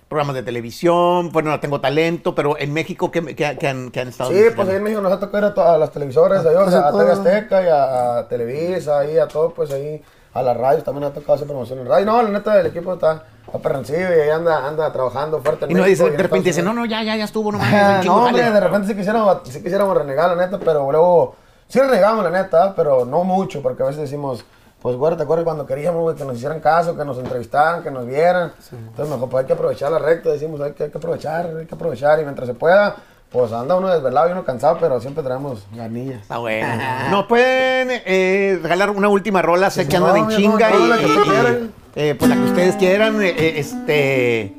programas 0.09 0.35
de 0.35 0.43
televisión? 0.43 1.31
Bueno, 1.31 1.51
no 1.51 1.61
tengo 1.61 1.81
talento, 1.81 2.35
pero 2.35 2.59
en 2.59 2.73
México, 2.73 3.11
¿qué, 3.11 3.23
qué- 3.37 3.57
qué 3.59 3.69
han, 3.69 3.91
qué 3.91 4.01
han 4.01 4.09
estado 4.09 4.31
Sí, 4.31 4.37
visitando? 4.37 4.57
pues 4.57 4.69
ahí 4.71 4.77
en 4.77 4.83
México 4.83 5.01
nos 5.01 5.13
ha 5.13 5.21
tocado 5.21 5.39
ir 5.39 5.45
a, 5.45 5.55
to- 5.55 5.63
a 5.65 5.79
las 5.79 5.91
televisoras, 5.93 6.45
ahí, 6.45 6.55
o 6.57 6.71
sea, 6.71 6.89
a 6.89 6.93
TV 6.93 7.13
Azteca 7.13 7.63
y 7.63 7.69
a, 7.69 8.19
a 8.19 8.29
Televisa, 8.29 8.99
ahí 8.99 9.17
a 9.19 9.29
todo, 9.29 9.55
pues 9.55 9.71
ahí, 9.73 10.03
a 10.35 10.43
las 10.43 10.57
radios 10.57 10.85
también 10.85 11.05
ha 11.05 11.13
tocado 11.13 11.35
hacer 11.35 11.47
promoción 11.47 11.79
en 11.79 11.87
radio. 11.87 12.07
No, 12.07 12.21
la 12.23 12.29
neta, 12.29 12.59
el 12.61 12.67
equipo 12.67 12.95
está, 12.95 13.25
perrencido 13.63 14.01
y 14.17 14.21
ahí 14.21 14.31
anda, 14.31 14.67
anda 14.67 14.93
trabajando 14.93 15.41
fuerte 15.43 15.65
en 15.67 15.71
Y 15.71 15.75
no 15.75 15.83
México 15.85 16.05
dice, 16.05 16.07
y 16.07 16.09
de 16.11 16.15
en 16.17 16.23
repente 16.23 16.49
dice, 16.51 16.63
no, 16.63 16.73
no, 16.75 16.85
ya, 16.87 17.03
ya, 17.05 17.15
ya 17.17 17.25
estuvo, 17.25 17.51
no 17.53 17.59
mames, 17.61 18.05
no, 18.05 18.17
hombre, 18.27 18.43
jale". 18.43 18.55
de 18.55 18.61
repente 18.61 18.89
sí 18.89 18.97
quisiéramos, 18.97 19.39
sí 19.45 19.63
quisiéramos 19.63 19.97
renegar, 19.97 20.37
la 20.37 20.45
neta, 20.45 20.59
pero 20.59 20.91
luego 20.91 21.37
sí 21.71 21.81
renegamos, 21.81 22.23
la 22.25 22.31
neta, 22.31 22.75
pero 22.77 23.07
no 23.07 23.25
mucho, 23.25 23.63
porque 23.63 23.83
a 23.83 23.87
veces 23.87 24.03
decimos, 24.03 24.45
pues, 24.83 24.97
güey, 24.97 25.17
¿te 25.17 25.23
acuerdas 25.23 25.45
cuando 25.45 25.65
queríamos 25.67 26.03
güey, 26.03 26.17
que 26.17 26.25
nos 26.25 26.37
hicieran 26.37 26.61
caso, 26.61 26.97
que 26.97 27.05
nos 27.05 27.17
entrevistaran, 27.19 27.83
que 27.83 27.91
nos 27.91 28.07
vieran? 28.07 28.53
Entonces, 28.73 29.09
mejor 29.15 29.29
pues 29.31 29.43
hay 29.43 29.47
que 29.47 29.53
aprovechar 29.55 29.91
la 29.93 29.99
recta, 29.99 30.29
decimos, 30.31 30.61
hay 30.61 30.73
que, 30.73 30.85
hay 30.85 30.91
que 30.91 30.99
aprovechar, 30.99 31.51
hay 31.59 31.67
que 31.67 31.75
aprovechar, 31.75 32.21
y 32.21 32.25
mientras 32.25 32.47
se 32.49 32.55
pueda, 32.55 32.97
pues 33.31 33.53
anda 33.53 33.77
uno 33.77 33.89
desvelado 33.89 34.29
y 34.29 34.33
uno 34.33 34.45
cansado, 34.45 34.79
pero 34.81 35.01
siempre 35.01 35.23
traemos 35.23 35.65
ganillas. 35.75 36.23
Está 36.23 36.39
bueno. 36.39 36.67
¿Nos 37.11 37.27
pueden 37.27 38.03
eh, 38.07 38.59
regalar 38.63 38.91
una 38.91 39.09
última 39.09 39.41
rola? 39.43 39.71
Sé 39.71 39.87
que 39.87 39.99
No, 40.01 40.07
andan 40.09 40.31
en 40.33 40.37
chinga 40.37 40.71
no, 40.71 40.79
y, 40.85 40.89
la 40.89 40.97
que 40.97 41.03
y- 41.03 41.07
ustedes 41.07 41.27
y, 41.27 41.31
quieran. 41.31 41.73
eh, 41.95 42.15
pues 42.19 42.29
la 42.31 42.37
que 42.37 42.43
ustedes 42.43 42.77
quieran. 42.77 43.23
eh, 43.23 43.29
eh, 43.39 43.53
este. 43.59 44.57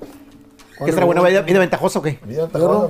¿Qué 0.85 0.91
será 0.93 1.05
buena 1.05 1.21
vida, 1.21 1.41
vida 1.41 1.59
ventajosa 1.59 1.99
o 1.99 2.01
qué? 2.01 2.19
Vida 2.23 2.43
ventajosa, 2.47 2.87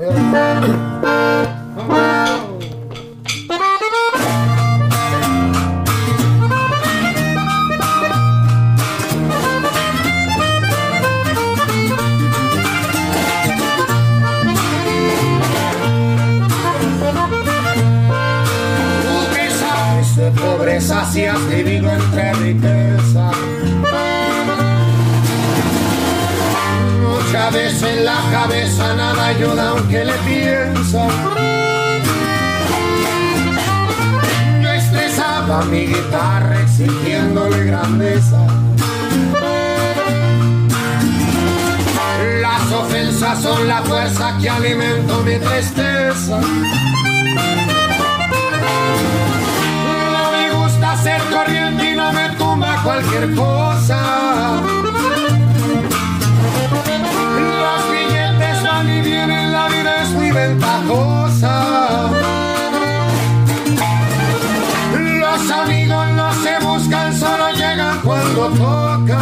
pobreza 20.81 21.05
si 21.11 21.25
has 21.25 21.39
vivido 21.47 21.91
entre 21.91 22.33
riqueza. 22.33 23.31
Muchas 27.01 27.53
veces 27.53 27.83
en 27.83 28.05
la 28.05 28.17
cabeza 28.31 28.95
nada 28.95 29.27
ayuda 29.27 29.69
aunque 29.69 30.05
le 30.05 30.13
piensa. 30.13 31.07
Yo 34.61 34.69
estresaba 34.69 35.63
mi 35.65 35.87
guitarra 35.87 36.61
exigiéndole 36.61 37.65
grandeza. 37.65 38.47
Las 42.41 42.71
ofensas 42.71 43.41
son 43.41 43.67
la 43.67 43.81
fuerza 43.83 44.37
que 44.41 44.49
alimento 44.49 45.21
mi 45.21 45.37
tristeza. 45.37 46.39
Ser 51.11 51.35
corriente 51.35 51.91
y 51.91 51.95
no 51.95 52.11
me 52.13 52.29
tumba 52.37 52.81
cualquier 52.83 53.33
cosa. 53.35 53.99
Los 57.63 57.81
billetes 57.91 58.63
van 58.63 58.89
y 58.89 59.01
vienen, 59.01 59.51
la 59.51 59.67
vida 59.67 60.03
es 60.03 60.09
muy 60.09 60.31
ventajosa. 60.31 62.09
Los 65.23 65.51
amigos 65.51 66.07
no 66.19 66.33
se 66.43 66.53
buscan, 66.65 67.19
solo 67.19 67.51
llegan 67.51 67.99
cuando 68.03 68.43
toca. 68.49 69.21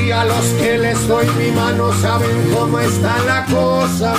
Y 0.00 0.10
a 0.10 0.24
los 0.24 0.44
que 0.60 0.78
les 0.78 1.08
doy 1.08 1.26
mi 1.38 1.50
mano 1.50 1.92
saben 2.00 2.36
cómo 2.54 2.78
está 2.78 3.18
la 3.26 3.44
cosa. 3.46 4.14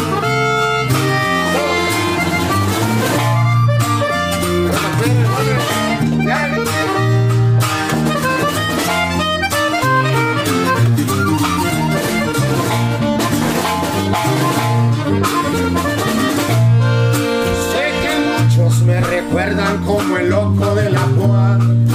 loco 20.29 20.75
de 20.75 20.89
la 20.91 21.05
Juan. 21.17 21.85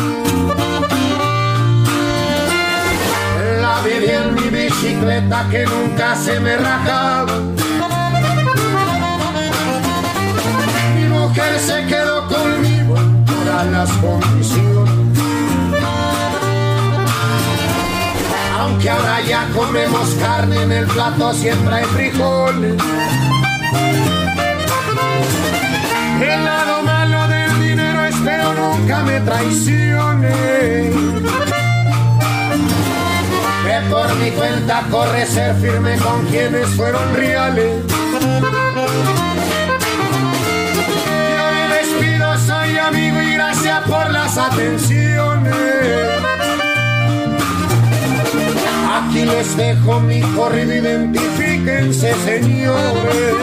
La 3.62 3.80
vi 3.82 4.10
en 4.10 4.34
mi 4.34 4.48
bicicleta 4.50 5.46
que 5.50 5.64
nunca 5.64 6.16
se 6.16 6.40
me 6.40 6.56
rajaba. 6.56 7.38
Mi 10.96 11.04
mujer 11.08 11.58
se 11.60 11.86
quedó 11.86 12.26
conmigo 12.26 12.96
todas 13.26 13.66
las 13.66 13.90
condiciones. 13.92 15.18
Aunque 18.58 18.90
ahora 18.90 19.20
ya 19.22 19.48
comemos 19.54 20.08
carne, 20.20 20.62
en 20.62 20.72
el 20.72 20.86
plato 20.86 21.32
siempre 21.34 21.74
hay 21.76 21.84
frijoles. 21.84 22.82
El 26.20 26.44
lado 26.44 26.73
espero 28.24 28.54
nunca 28.54 29.02
me 29.02 29.20
traicione. 29.20 30.32
Que 33.64 33.80
por 33.90 34.14
mi 34.16 34.30
cuenta 34.30 34.82
corre 34.90 35.26
ser 35.26 35.54
firme 35.56 35.96
con 35.98 36.24
quienes 36.26 36.68
fueron 36.70 37.14
reales. 37.14 37.82
Yo 41.36 41.50
me 41.52 41.68
despido, 41.76 42.38
soy 42.46 42.78
amigo 42.78 43.20
y 43.20 43.34
gracias 43.34 43.82
por 43.82 44.10
las 44.10 44.38
atenciones. 44.38 45.54
Aquí 48.96 49.24
les 49.24 49.56
dejo 49.56 50.00
mi 50.00 50.20
corrido, 50.20 50.74
identifíquense, 50.74 52.14
señores. 52.24 53.34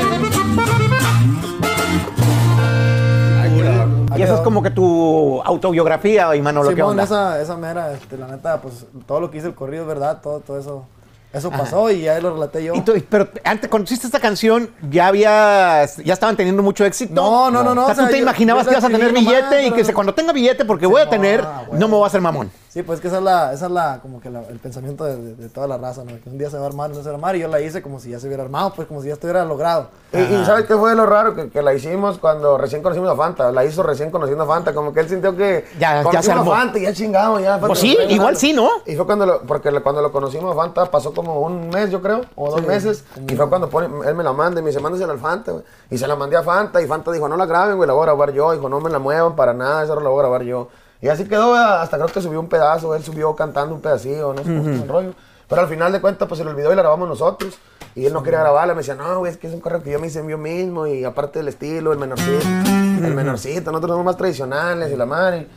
Y 4.21 4.23
esa 4.23 4.35
es 4.35 4.41
como 4.41 4.61
que 4.63 4.69
tu 4.71 5.41
autobiografía, 5.43 6.35
Imanolo, 6.35 6.69
¿qué 6.69 6.75
Simón, 6.75 6.91
onda? 6.91 7.03
esa, 7.03 7.41
esa 7.41 7.57
mera, 7.57 7.91
este, 7.93 8.17
la 8.17 8.27
neta, 8.27 8.61
pues 8.61 8.85
todo 9.05 9.19
lo 9.19 9.31
que 9.31 9.37
hice 9.39 9.47
el 9.47 9.55
corrido 9.55 9.83
es 9.83 9.87
verdad, 9.87 10.19
todo, 10.21 10.39
todo 10.39 10.59
eso. 10.59 10.85
Eso 11.33 11.49
pasó 11.49 11.89
y 11.89 12.01
ya 12.01 12.19
lo 12.19 12.33
relaté 12.33 12.61
yo. 12.61 12.75
Y 12.75 12.81
tú- 12.81 12.93
pero 13.09 13.29
antes, 13.45 13.69
cuando 13.69 13.85
hiciste 13.85 14.05
esta 14.05 14.19
canción, 14.19 14.69
ya 14.89 15.07
había, 15.07 15.85
ya 16.03 16.13
estaban 16.13 16.35
teniendo 16.35 16.61
mucho 16.61 16.83
éxito. 16.83 17.13
No, 17.13 17.49
no, 17.49 17.63
no, 17.63 17.73
no, 17.73 17.83
O 17.83 17.85
sea, 17.85 17.93
o 17.93 17.95
sea, 17.95 18.05
tú 18.05 18.11
te 18.11 18.17
yo- 18.17 18.23
imaginabas 18.23 18.65
yo 18.65 18.69
que 18.71 18.73
ibas 18.75 18.83
a 18.83 18.89
tener 18.89 19.13
billete 19.13 19.65
y 19.67 19.71
que 19.71 19.93
cuando 19.93 20.13
tenga 20.13 20.33
billete, 20.33 20.65
porque 20.65 20.85
voy 20.85 21.01
a 21.01 21.09
tener, 21.09 21.41
no, 21.41 21.65
no 21.79 21.87
me 21.87 21.93
voy 21.95 22.03
a 22.03 22.07
hacer 22.07 22.19
mamón. 22.19 22.51
Sí, 22.71 22.83
pues 22.83 23.01
que 23.01 23.09
esa 23.09 23.17
es 23.17 23.23
la, 23.23 23.51
esa 23.51 23.65
es 23.65 23.71
la, 23.73 23.99
como 24.01 24.21
que 24.21 24.29
la- 24.29 24.43
el 24.47 24.57
pensamiento 24.59 25.03
de, 25.03 25.17
de- 25.17 25.35
de 25.35 25.49
toda 25.49 25.67
la 25.67 25.77
raza, 25.77 26.05
¿no? 26.05 26.11
Que 26.23 26.29
un 26.29 26.37
día 26.37 26.49
se 26.49 26.55
va 26.57 26.63
a 26.63 26.67
armar, 26.67 26.89
no 26.89 26.95
se 26.95 27.01
va 27.03 27.09
a 27.11 27.13
armar, 27.15 27.35
y 27.35 27.39
yo 27.41 27.49
la 27.49 27.59
hice 27.59 27.81
como 27.81 27.99
si 27.99 28.11
ya 28.11 28.19
se 28.21 28.27
hubiera 28.27 28.43
armado, 28.43 28.71
pues 28.73 28.87
como 28.87 29.01
si 29.01 29.09
ya 29.09 29.13
estuviera 29.15 29.43
logrado. 29.43 29.87
Y, 30.13 30.19
y 30.19 30.45
¿sabes 30.45 30.65
qué 30.67 30.75
fue 30.77 30.95
lo 30.95 31.05
raro? 31.05 31.35
Que, 31.35 31.49
que 31.49 31.61
la 31.61 31.73
hicimos 31.73 32.17
cuando 32.17 32.57
recién 32.57 32.81
conocimos 32.81 33.09
a 33.09 33.15
Fanta. 33.17 33.51
La 33.51 33.65
hizo 33.65 33.83
recién 33.83 34.09
conociendo 34.09 34.45
a 34.45 34.47
Fanta. 34.47 34.73
Como 34.73 34.93
que 34.93 35.01
él 35.01 35.09
sintió 35.09 35.35
que. 35.35 35.65
Ya- 35.79 36.01
ya 36.13 36.21
se 36.23 36.31
armó. 36.31 36.53
a 36.53 36.57
Fanta 36.59 36.79
y 36.79 36.83
ya 36.83 36.93
chingamos. 36.93 37.41
Ya, 37.41 37.51
Fanta 37.53 37.67
Pues 37.67 37.79
sí, 37.79 37.97
igual 38.07 38.37
sí, 38.37 38.53
¿no? 38.53 38.69
Y 38.85 38.95
fue 38.95 39.05
cuando 39.05 39.25
lo, 39.25 39.41
porque 39.41 39.69
cuando 39.81 40.01
lo 40.01 40.11
conocimos 40.13 40.53
a 40.53 40.55
Fanta 40.55 40.85
pasó 40.89 41.13
como 41.13 41.41
un 41.41 41.67
mes, 41.69 41.89
yo 41.91 42.01
creo, 42.01 42.21
o 42.35 42.51
dos 42.51 42.65
meses. 42.65 43.03
Y 43.27 43.35
fue 43.35 43.49
cuando 43.49 43.69
pone- 43.69 43.89
él 44.07 44.15
me 44.15 44.23
la 44.23 44.31
manda 44.31 44.61
y 44.61 44.63
me 44.63 44.69
dice, 44.69 44.79
mándasela 44.81 45.11
al 45.11 45.19
Fanta, 45.19 45.51
güey. 45.51 45.63
Y 45.89 45.97
se 45.97 46.07
la 46.07 46.15
mandé 46.15 46.37
a 46.37 46.43
Fanta 46.43 46.81
y 46.81 46.87
Fanta 46.87 47.11
dijo, 47.11 47.27
no 47.27 47.35
la 47.35 47.45
graben, 47.45 47.75
güey, 47.75 47.85
la 47.87 47.93
voy 47.93 48.03
a 48.03 48.05
grabar 48.05 48.31
yo. 48.31 48.53
Dijo, 48.53 48.69
no 48.69 48.79
me 48.79 48.89
la 48.89 48.99
muevan 48.99 49.35
para 49.35 49.53
nada, 49.53 49.83
esa 49.83 49.93
la 49.95 50.09
voy 50.09 50.19
a 50.19 50.21
grabar 50.23 50.43
yo. 50.43 50.69
Y 51.01 51.07
así 51.07 51.25
quedó, 51.25 51.49
güey, 51.49 51.61
hasta 51.61 51.97
creo 51.97 52.07
que 52.09 52.21
subió 52.21 52.39
un 52.39 52.47
pedazo, 52.47 52.95
él 52.95 53.03
subió 53.03 53.35
cantando 53.35 53.73
un 53.73 53.81
pedacito, 53.81 54.33
no 54.33 54.43
sé 54.43 54.43
cómo 54.43 54.59
estuvo 54.59 54.83
el 54.83 54.89
rollo. 54.89 55.13
Pero 55.47 55.63
al 55.63 55.67
final 55.67 55.91
de 55.91 55.99
cuentas, 55.99 56.27
pues 56.27 56.37
se 56.37 56.45
le 56.45 56.51
olvidó 56.51 56.71
y 56.71 56.75
la 56.75 56.81
grabamos 56.81 57.09
nosotros. 57.09 57.57
Y 57.93 58.05
él 58.05 58.13
no 58.13 58.23
quería 58.23 58.39
grabarla, 58.39 58.73
me 58.73 58.79
decía, 58.79 58.95
no, 58.95 59.19
güey, 59.19 59.33
es 59.33 59.37
que 59.37 59.47
es 59.47 59.53
un 59.53 59.59
correo 59.59 59.83
que 59.83 59.91
yo 59.91 59.99
me 59.99 60.07
hice 60.07 60.23
yo 60.25 60.37
mismo. 60.37 60.87
Y 60.87 61.03
aparte 61.03 61.39
del 61.39 61.49
estilo, 61.49 61.91
el 61.91 61.99
menorcito, 61.99 62.47
el 62.47 63.13
menorcito, 63.13 63.71
nosotros 63.71 63.91
somos 63.91 64.05
más 64.05 64.15
tradicionales 64.15 64.93
y 64.93 64.95
la 64.95 65.05
madre. 65.05 65.47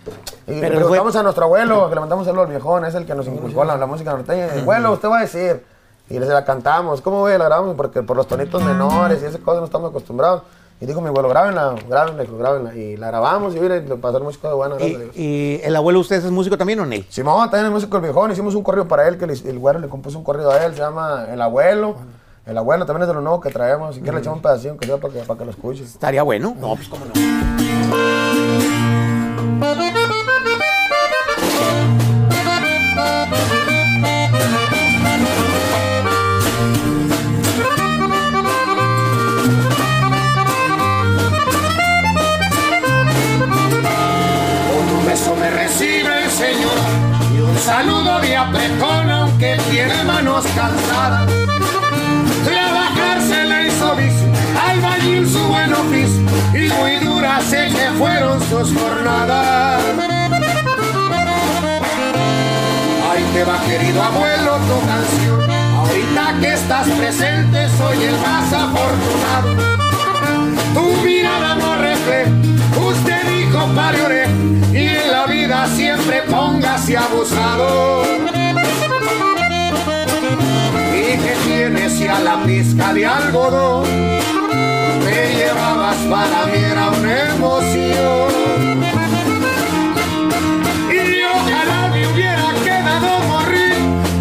Y 0.48 0.54
le 0.54 0.68
preguntamos 0.70 1.14
a 1.14 1.22
nuestro 1.22 1.44
abuelo, 1.44 1.88
que 1.88 1.94
le 1.94 2.00
mandamos 2.00 2.24
saludos 2.26 2.46
al 2.46 2.50
viejón, 2.50 2.84
es 2.86 2.94
el 2.96 3.06
que 3.06 3.14
nos 3.14 3.26
inculcó 3.28 3.62
la, 3.64 3.76
la 3.76 3.86
música 3.86 4.10
norteña. 4.12 4.48
Abuelo, 4.62 4.92
usted 4.94 5.08
va 5.08 5.18
a 5.18 5.20
decir. 5.20 5.62
Y 6.10 6.18
le 6.18 6.26
la 6.26 6.44
cantamos, 6.44 7.00
¿cómo 7.00 7.20
güey? 7.20 7.38
La 7.38 7.44
grabamos 7.44 7.76
porque 7.76 8.02
por 8.02 8.16
los 8.16 8.26
tonitos 8.26 8.62
menores 8.62 9.22
y 9.22 9.26
esas 9.26 9.40
cosas 9.40 9.60
no 9.60 9.66
estamos 9.66 9.90
acostumbrados. 9.90 10.42
Y 10.84 10.86
dijo 10.86 11.00
mi 11.00 11.08
abuelo, 11.08 11.30
grábenla, 11.30 11.76
grábenla, 11.88 12.24
grábenla. 12.24 12.74
Y 12.76 12.98
la 12.98 13.06
grabamos 13.06 13.54
y 13.56 13.58
le 13.58 13.80
pasaron 13.96 14.24
muchas 14.24 14.36
cosas 14.38 14.54
buenas. 14.54 14.82
Y, 14.82 15.08
y 15.18 15.60
el 15.64 15.74
abuelo 15.74 15.98
de 15.98 16.02
ustedes 16.02 16.24
es 16.24 16.30
músico 16.30 16.58
también 16.58 16.78
o 16.80 16.84
Ney? 16.84 17.06
Simón, 17.08 17.48
también 17.48 17.64
el 17.64 17.72
músico 17.72 17.96
El 17.96 18.02
Viejón, 18.02 18.32
hicimos 18.32 18.54
un 18.54 18.62
corrido 18.62 18.86
para 18.86 19.08
él, 19.08 19.16
que 19.16 19.26
le- 19.26 19.32
el 19.32 19.58
güero 19.58 19.78
le 19.78 19.88
compuso 19.88 20.18
un 20.18 20.24
corrido 20.24 20.50
a 20.50 20.62
él, 20.62 20.74
se 20.74 20.80
llama 20.80 21.24
El 21.30 21.40
Abuelo. 21.40 21.96
El 22.44 22.58
Abuelo 22.58 22.84
también 22.84 23.04
es 23.04 23.08
de 23.08 23.14
lo 23.14 23.22
nuevo 23.22 23.40
que 23.40 23.48
traemos, 23.48 23.94
si 23.94 24.02
quieres 24.02 24.16
le 24.16 24.20
echamos 24.20 24.36
un 24.36 24.42
pedacito 24.42 24.76
que 24.76 24.84
sea 24.86 24.98
para 24.98 25.14
que, 25.14 25.20
para 25.20 25.38
que 25.38 25.44
lo 25.46 25.50
escuches. 25.52 25.88
Estaría 25.88 26.22
bueno. 26.22 26.54
No, 26.60 26.76
pues 26.76 26.86
cómo 26.88 27.06
no. 27.06 27.12
Póngase 76.94 76.96
abusado. 76.96 78.02
Y 80.92 81.18
que 81.18 81.34
tienes 81.46 81.98
ya 81.98 82.20
la 82.20 82.42
pizca 82.44 82.92
de 82.92 83.06
algodón, 83.06 83.84
me 85.04 85.34
llevabas 85.34 85.96
para 86.10 86.46
mí 86.46 86.58
era 86.58 86.90
una 86.90 87.30
emoción. 87.34 88.28
Y 90.90 91.22
ojalá 91.22 91.88
me 91.92 92.06
hubiera 92.08 92.52
quedado 92.62 93.18
morir 93.28 93.76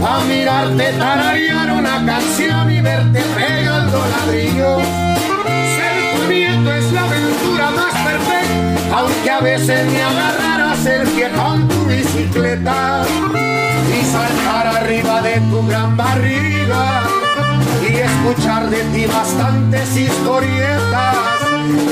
a 0.06 0.24
mirarte 0.28 0.94
tararear 0.94 1.72
una 1.72 2.06
canción 2.06 2.72
y 2.72 2.82
verte 2.82 3.22
pegando 3.36 3.98
ladrillo. 4.08 4.78
Ser 5.76 6.16
tu 6.16 6.32
nieto 6.32 6.74
es 6.74 6.92
la 6.92 7.04
aventura 7.04 7.72
más 7.72 7.94
perfecta, 7.94 8.98
aunque 8.98 9.30
a 9.30 9.40
veces 9.40 9.92
me 9.92 10.02
agarraras 10.02 10.63
el 10.86 11.08
pie 11.10 11.30
con 11.32 11.68
tu 11.68 11.86
bicicleta 11.86 13.04
y 13.90 14.06
saltar 14.06 14.68
arriba 14.68 15.22
de 15.22 15.40
tu 15.50 15.66
gran 15.68 15.96
barriga 15.96 17.02
y 17.82 17.94
escuchar 17.96 18.70
de 18.70 18.84
ti 18.94 19.06
bastantes 19.06 19.96
historietas. 19.96 21.16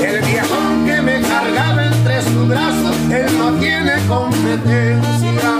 El 0.02 0.20
viejo 0.22 0.56
que 0.86 1.02
me 1.02 1.20
cargaba 1.22 1.86
entre 1.86 2.22
sus 2.22 2.48
brazos, 2.48 2.96
él 3.10 3.38
no 3.38 3.52
tiene 3.58 3.92
competencia. 4.08 5.58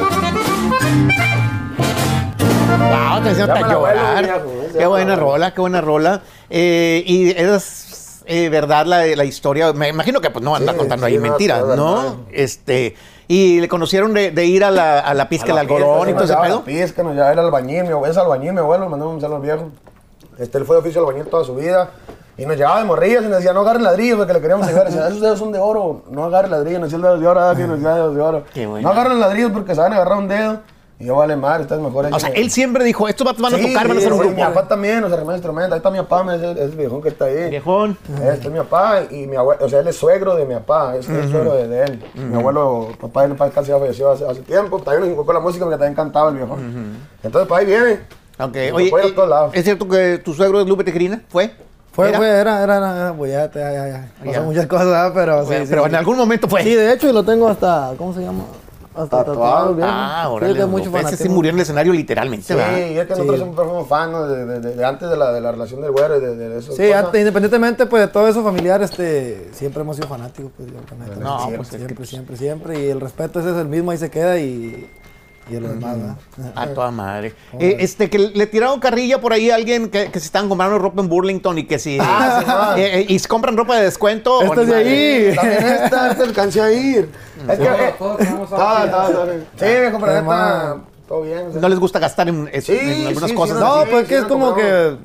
Wow, 2.78 3.22
te 3.22 3.30
hasta 3.30 3.44
abuelo, 3.44 3.80
llorar. 3.80 4.24
viejo, 4.24 4.78
Qué 4.78 4.86
buena 4.86 5.16
rola, 5.16 5.54
qué 5.54 5.60
buena 5.60 5.80
rola. 5.80 6.22
Eh, 6.50 7.02
y 7.06 7.30
es 7.30 8.22
eh, 8.26 8.48
verdad 8.48 8.86
la, 8.86 9.04
la 9.06 9.24
historia. 9.24 9.72
Me 9.72 9.88
imagino 9.88 10.20
que 10.20 10.30
pues 10.30 10.44
no 10.44 10.54
anda 10.56 10.72
Sí, 10.72 10.78
contando 10.78 11.06
sí, 11.06 11.12
ahí 11.12 11.18
no, 11.18 11.22
mentiras, 11.22 11.60
¿no? 11.60 11.66
verdad. 11.66 12.14
Este. 12.32 12.96
Y 13.32 13.60
le 13.62 13.68
conocieron 13.68 14.12
de, 14.12 14.30
de 14.30 14.44
ir 14.44 14.62
a 14.62 14.70
la, 14.70 14.98
a 15.00 15.14
la 15.14 15.26
pizca 15.26 15.46
del 15.46 15.58
algodón 15.58 16.10
y 16.10 16.12
todo 16.12 16.24
ese 16.24 16.36
pedo. 16.36 16.64
Pizca, 16.64 17.02
nos 17.02 17.14
llevaba 17.14 17.32
el 17.32 17.38
albañil, 17.38 17.84
mi 17.84 17.88
abuelo 17.88 18.12
es 18.12 18.18
albañil, 18.18 18.52
mi 18.52 18.58
abuelo, 18.58 18.90
mandamos 18.90 19.14
un 19.14 19.20
saludo 19.22 19.36
al 19.36 19.42
viejo. 19.42 19.68
Este, 20.38 20.58
él 20.58 20.66
fue 20.66 20.76
de 20.76 20.80
oficio 20.80 21.00
albañil 21.00 21.24
toda 21.28 21.42
su 21.42 21.54
vida. 21.54 21.88
Y 22.36 22.44
nos 22.44 22.58
llevaba 22.58 22.80
de 22.80 22.84
morrillas 22.84 23.22
y 23.22 23.28
nos 23.28 23.38
decía, 23.38 23.54
no 23.54 23.60
agarren 23.60 23.84
ladrillos 23.84 24.18
porque 24.18 24.34
le 24.34 24.40
queríamos 24.42 24.66
llegar. 24.66 24.84
Decía, 24.84 25.08
esos 25.08 25.22
dedos 25.22 25.38
son 25.38 25.50
de 25.50 25.58
oro, 25.58 26.02
no 26.10 26.24
agarren 26.26 26.50
ladrillos, 26.50 26.80
nos 26.80 26.90
decía 26.90 26.98
el 26.98 27.02
dedo 27.04 27.18
de 27.20 27.26
oro, 27.26 27.40
ah, 27.40 27.54
que 27.56 27.66
nos 27.66 27.78
decía 27.78 27.94
dedos 27.94 28.14
de 28.14 28.20
oro. 28.20 28.42
Qué 28.52 28.66
bueno. 28.66 28.86
No 28.86 28.92
agarren 28.92 29.18
ladrillos 29.18 29.50
porque 29.52 29.74
se 29.74 29.80
van 29.80 29.92
a 29.92 29.96
agarrar 29.96 30.18
un 30.18 30.28
dedo. 30.28 30.58
Y 30.98 31.06
yo, 31.06 31.16
vale, 31.16 31.34
madre, 31.34 31.62
estás 31.62 31.80
mejor. 31.80 32.06
O 32.12 32.20
sea, 32.20 32.28
él 32.28 32.48
siempre 32.50 32.84
dijo, 32.84 33.08
estos 33.08 33.24
vatos 33.24 33.42
van 33.42 33.54
a 33.54 33.56
Sí, 33.58 33.66
tocar, 33.72 33.88
van 33.88 33.96
a 33.96 34.00
sí, 34.00 34.06
hacer 34.06 34.12
un 34.12 34.18
sí, 34.20 34.24
grupo. 34.28 34.40
Mi 34.40 34.46
papá 34.54 34.68
también, 34.68 35.02
o 35.02 35.08
sea, 35.08 35.16
armaba 35.18 35.34
instrumentos. 35.34 35.72
Ahí 35.72 35.78
está 35.78 35.90
mi 35.90 35.98
papá, 35.98 36.22
me- 36.22 36.36
ese, 36.36 36.52
ese 36.52 36.76
viejón 36.76 37.02
que 37.02 37.08
está 37.08 37.24
ahí. 37.24 37.50
Viejón. 37.50 37.98
Este 38.22 38.46
es 38.46 38.52
mi 38.52 38.58
papá 38.60 39.00
y 39.10 39.26
mi 39.26 39.34
abuelo, 39.34 39.64
o 39.64 39.68
sea, 39.68 39.80
él 39.80 39.88
es 39.88 39.96
suegro 39.96 40.36
de 40.36 40.44
mi 40.46 40.54
papá, 40.54 40.94
es, 40.96 41.08
es 41.08 41.30
suegro 41.30 41.54
de, 41.54 41.66
de 41.66 41.82
él. 41.84 42.04
Mi 42.14 42.36
abuelo, 42.38 42.90
papá 43.00 43.22
de 43.22 43.28
mi 43.28 43.34
papá 43.34 43.50
casi 43.50 43.70
ya 43.70 43.78
falleció 43.78 44.12
hace, 44.12 44.24
hace 44.28 44.42
tiempo, 44.42 44.78
también 44.80 45.00
nos 45.00 45.10
inculcó 45.10 45.32
la 45.32 45.40
música 45.40 45.64
porque 45.64 45.78
también 45.78 45.94
cantaba 45.96 46.28
el 46.30 46.36
viejo. 46.36 46.56
Entonces, 47.24 47.48
pues 47.48 47.60
ahí 47.60 47.66
viene. 47.66 48.00
Ok, 48.38 48.56
Nos 48.70 48.72
oye, 48.72 49.10
a 49.10 49.14
todos 49.14 49.28
lados. 49.28 49.50
¿es 49.54 49.64
cierto 49.64 49.88
que 49.88 50.18
tu 50.18 50.34
suegro 50.34 50.60
es 50.60 50.66
Lupe 50.68 50.84
Tejerina? 50.84 51.20
¿Fue? 51.28 51.50
Fue, 51.92 52.08
¿Era? 52.10 52.18
fue, 52.18 52.28
era, 52.28 52.62
era, 52.62 52.76
era, 52.76 53.12
pues 53.12 53.32
ya, 53.32 53.50
ya, 53.50 53.72
ya, 53.72 53.88
ya. 53.88 54.10
Pasó 54.20 54.30
Ya. 54.32 54.40
muchas 54.40 54.66
cosas, 54.66 55.10
pero 55.14 55.40
sí, 55.42 55.46
Bueno, 55.48 55.64
sí, 55.64 55.70
pero 55.70 55.82
sí. 55.82 55.88
en 55.90 55.94
algún 55.96 56.16
momento 56.16 56.48
fue. 56.48 56.62
Sí, 56.62 56.74
de 56.74 56.92
hecho, 56.92 57.08
y 57.10 57.12
lo 57.12 57.22
tengo 57.24 57.48
hasta, 57.48 57.92
¿cómo 57.98 58.14
se 58.14 58.20
llama? 58.22 58.44
Hasta 58.94 59.24
Tatuado. 59.24 59.74
bien. 59.74 59.88
Ah, 59.90 60.24
Sí, 60.28 60.34
órale. 60.34 60.54
que 60.54 60.66
mucho 60.66 60.98
Ese 60.98 61.16
sí 61.16 61.28
murió 61.28 61.50
en 61.50 61.56
el 61.56 61.62
escenario 61.62 61.92
literalmente, 61.92 62.46
Sí, 62.46 62.54
¿verdad? 62.54 62.76
y 62.78 62.98
es 62.98 63.06
que 63.06 63.10
nosotros 63.14 63.36
siempre 63.36 63.64
fuimos 63.64 63.88
fans 63.88 64.28
de, 64.28 64.44
de- 64.46 64.60
de- 64.60 64.74
de 64.76 64.84
antes 64.84 65.08
de 65.08 65.16
la, 65.16 65.32
de 65.32 65.40
la 65.40 65.50
relación 65.52 65.80
del 65.80 65.90
güero 65.92 66.16
y 66.18 66.20
de, 66.20 66.58
eso. 66.58 66.72
Sí, 66.72 66.92
antes, 66.92 67.18
independientemente 67.20 67.86
pues 67.86 68.02
de 68.02 68.08
todo 68.08 68.28
eso 68.28 68.42
familiar, 68.42 68.82
este, 68.82 69.48
siempre 69.52 69.80
hemos 69.82 69.96
sido 69.96 70.08
fanáticos, 70.08 70.52
pues, 70.56 70.68
yo. 70.68 70.74
No, 71.20 71.38
siempre, 71.38 71.56
pues, 71.56 71.68
es 71.68 71.70
que, 71.72 71.76
siempre, 71.78 71.94
pues- 71.96 72.08
siempre, 72.10 72.36
siempre, 72.36 72.84
y 72.84 72.90
el 72.90 73.00
respeto 73.00 73.40
ese 73.40 73.50
es 73.50 73.56
el 73.56 73.68
mismo, 73.68 73.90
ahí 73.92 73.98
se 73.98 74.10
queda 74.10 74.38
y, 74.38 74.90
y 75.50 75.58
lo 75.58 75.68
demás, 75.68 75.96
¿verdad? 75.98 76.52
A 76.54 76.66
toda 76.68 76.90
madre. 76.90 77.34
Eh, 77.58 77.76
este, 77.80 78.08
que 78.08 78.18
le 78.18 78.46
tiraron 78.46 78.78
carrilla 78.80 79.20
por 79.20 79.32
ahí 79.32 79.50
a 79.50 79.56
alguien 79.56 79.88
que, 79.90 80.10
que 80.10 80.20
se 80.20 80.26
están 80.26 80.48
comprando 80.48 80.78
ropa 80.78 81.02
en 81.02 81.08
Burlington 81.08 81.58
y 81.58 81.64
que 81.64 81.78
si. 81.78 81.98
Ah, 82.00 82.38
sí, 82.40 82.46
no. 82.46 82.76
eh, 82.76 83.00
eh, 83.00 83.06
y 83.08 83.18
se 83.18 83.28
compran 83.28 83.56
ropa 83.56 83.76
de 83.76 83.84
descuento. 83.84 84.40
ni 84.42 84.60
es 84.62 84.68
de 84.68 84.74
ahí. 84.74 85.34
También 85.36 85.62
esta, 85.82 86.10
esta 86.12 86.22
alcancé 86.24 86.60
a 86.60 86.72
ir. 86.72 87.10
Es 87.48 87.58
que, 87.58 87.64
eh, 87.64 87.94
Todos 87.98 88.18
todo. 88.50 89.26
Sí, 89.32 89.40
pero 89.58 89.98
Además- 90.06 90.62
neta, 90.76 90.76
todo 91.08 91.22
bien. 91.22 91.46
o 91.48 91.52
sea. 91.52 91.60
No 91.60 91.68
les 91.68 91.78
gusta 91.80 91.98
gastar 91.98 92.28
en, 92.28 92.48
es- 92.52 92.64
Sí, 92.64 92.78
en 92.80 93.06
algunas 93.08 93.30
sí, 93.30 93.36
cosas. 93.36 93.56
sí, 93.58 93.62
No, 93.64 93.82
Sí, 93.82 93.88
pues 93.90 94.08
que 94.08 94.14
es 94.16 94.22
no 94.22 94.28
como 94.28 94.54
que 94.54 94.96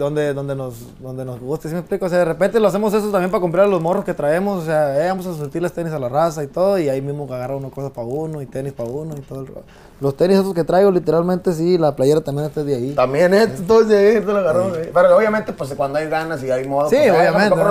donde, 0.00 0.32
donde, 0.34 0.56
nos, 0.56 0.98
donde 0.98 1.24
nos 1.24 1.38
guste, 1.38 1.68
¿sí 1.68 1.74
me 1.74 1.80
explico? 1.80 2.06
O 2.06 2.08
sea, 2.08 2.18
de 2.18 2.24
repente 2.24 2.58
lo 2.58 2.68
hacemos 2.68 2.92
eso 2.94 3.10
también 3.10 3.30
para 3.30 3.40
comprar 3.40 3.68
los 3.68 3.80
morros 3.80 4.04
que 4.04 4.14
traemos, 4.14 4.62
o 4.62 4.66
sea, 4.66 5.04
eh, 5.04 5.08
vamos 5.08 5.26
a 5.26 5.34
surtirles 5.34 5.72
tenis 5.72 5.92
a 5.92 5.98
la 5.98 6.08
raza 6.08 6.42
y 6.42 6.46
todo, 6.46 6.78
y 6.78 6.88
ahí 6.88 7.00
mismo 7.00 7.24
agarra 7.32 7.54
uno 7.54 7.70
cosas 7.70 7.90
para 7.90 8.06
uno 8.06 8.40
y 8.40 8.46
tenis 8.46 8.72
para 8.72 8.88
uno 8.88 9.14
y 9.16 9.20
todo 9.20 9.42
el 9.42 9.52
Los 10.00 10.16
tenis 10.16 10.38
esos 10.38 10.54
que 10.54 10.64
traigo, 10.64 10.90
literalmente 10.90 11.52
sí, 11.52 11.76
la 11.76 11.94
playera 11.94 12.22
también 12.22 12.48
está 12.48 12.64
de 12.64 12.74
ahí. 12.74 12.92
También 12.94 13.34
esto, 13.34 13.62
todo 13.66 13.82
es 13.82 13.88
de 13.88 13.98
ahí, 13.98 14.16
esto 14.16 14.32
lo 14.32 14.38
agarramos 14.38 14.72
de 14.72 14.82
ahí. 14.84 14.90
Pero 14.92 15.16
obviamente, 15.16 15.52
pues 15.52 15.74
cuando 15.74 15.98
hay 15.98 16.08
ganas 16.08 16.42
y 16.42 16.50
hay 16.50 16.66
modo. 16.66 16.88
Sí, 16.88 16.96
pues, 16.96 17.10
obviamente, 17.10 17.54
Me 17.54 17.62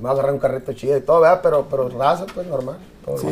voy 0.00 0.08
a 0.08 0.12
agarrar 0.12 0.32
un 0.34 0.38
carrito 0.38 0.72
chido 0.74 0.96
y 0.96 1.00
todo, 1.00 1.20
¿verdad? 1.20 1.40
Pero, 1.42 1.66
pero 1.70 1.88
raza, 1.88 2.26
pues 2.34 2.46
normal. 2.46 2.76
Sí. 3.20 3.26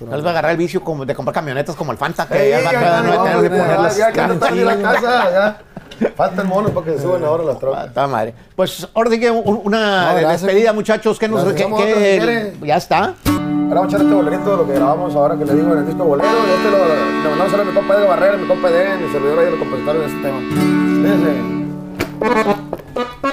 No 0.00 0.16
les 0.16 0.24
va 0.24 0.28
a 0.28 0.32
agarrar 0.32 0.52
el 0.52 0.56
vicio 0.56 0.82
como 0.82 1.04
de 1.04 1.14
comprar 1.14 1.34
camionetas 1.34 1.76
como 1.76 1.92
el 1.92 1.98
Fanta, 1.98 2.26
que 2.26 2.42
Ey, 2.42 2.50
ya 2.50 2.62
va 2.64 2.72
ya, 2.72 2.98
a 2.98 3.02
no, 3.02 3.22
tener 3.24 3.50
que 3.50 4.82
ya, 4.82 5.62
ya, 6.00 6.08
la 6.08 6.14
chidas. 6.14 6.16
casa, 6.16 6.16
ya. 6.16 6.16
Falta 6.16 6.42
el 6.42 6.48
mono 6.48 6.68
para 6.70 6.86
que 6.86 6.92
se 6.96 7.02
suban 7.02 7.24
ahora 7.24 7.44
las 7.44 7.58
trocas. 7.58 7.94
madre. 8.08 8.34
Pues 8.56 8.88
ahora 8.94 9.10
sí 9.10 9.20
que 9.20 9.30
un- 9.30 9.60
una 9.64 10.12
No, 10.12 10.18
gracias. 10.20 10.42
despedida, 10.42 10.72
muchachos. 10.72 11.18
¿Qué 11.18 11.28
nos, 11.28 11.44
Gracias. 11.44 11.62
qué- 11.62 11.68
qué- 11.68 11.72
otro, 11.74 11.86
si 11.86 12.00
quiere. 12.18 12.52
ya 12.62 12.76
está. 12.76 13.14
Ahora 13.70 13.80
vamos 13.82 13.84
a 13.84 13.88
echar 13.96 14.00
este 14.02 14.14
bolerito 14.14 14.50
de 14.50 14.56
lo 14.56 14.66
que 14.66 14.72
grabamos 14.74 15.14
ahora 15.14 15.36
que 15.36 15.44
le 15.44 15.54
digo 15.54 15.72
en 15.72 15.78
el 15.78 15.86
disco 15.86 16.04
bolero. 16.04 16.28
Y 16.28 16.50
este 16.56 16.70
lo, 16.70 16.78
mandamos 17.30 17.54
a 17.54 17.64
mi 17.64 17.72
compa 17.72 17.94
Edgar 17.94 18.08
Barrera, 18.08 18.36
mi 18.36 18.46
compa 18.48 18.68
Eden, 18.68 19.06
mi 19.06 19.12
servidor 19.12 19.38
ahí 19.38 19.44
de 19.44 19.50
los 19.52 19.60
compositores 19.60 20.00
de 20.00 20.06
este 20.08 20.22
tema. 20.22 20.40
Fíjense. 22.20 23.29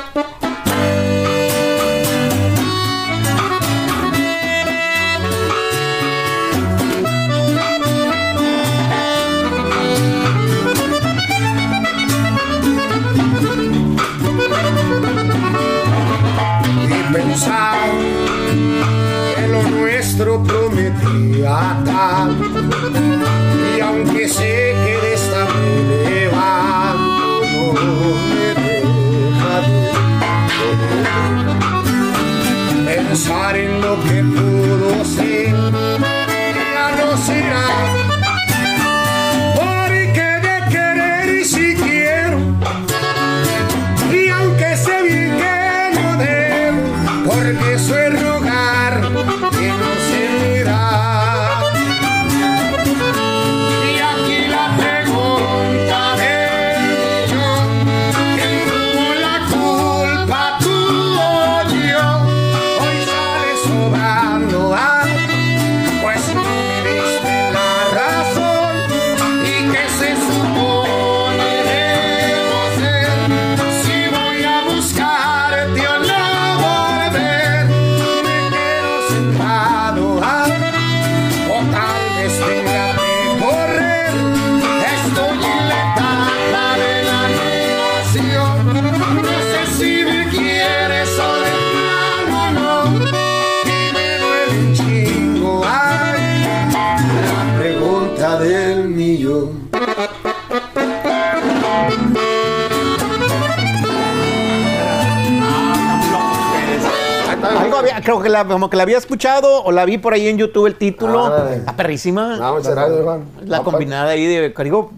Creo 108.08 108.22
que 108.22 108.30
la, 108.30 108.46
como 108.46 108.70
que 108.70 108.78
la 108.78 108.84
había 108.84 108.98
escuchado 108.98 109.64
o 109.66 109.72
la 109.74 109.84
vi 109.84 109.98
por 109.98 110.14
ahí 110.14 110.30
en 110.30 110.38
YouTube 110.38 110.66
el 110.68 110.76
título. 110.76 111.26
Árale. 111.26 111.58
Está 111.58 111.76
perrísima. 111.76 112.38
Vamos, 112.40 112.64
será, 112.64 112.88
Juan. 113.04 113.26
la 113.44 113.58
No, 113.58 113.64
pues, 113.64 113.74
combinada 113.74 114.12
ahí 114.12 114.26
de, 114.26 114.54
digo, 114.64 114.92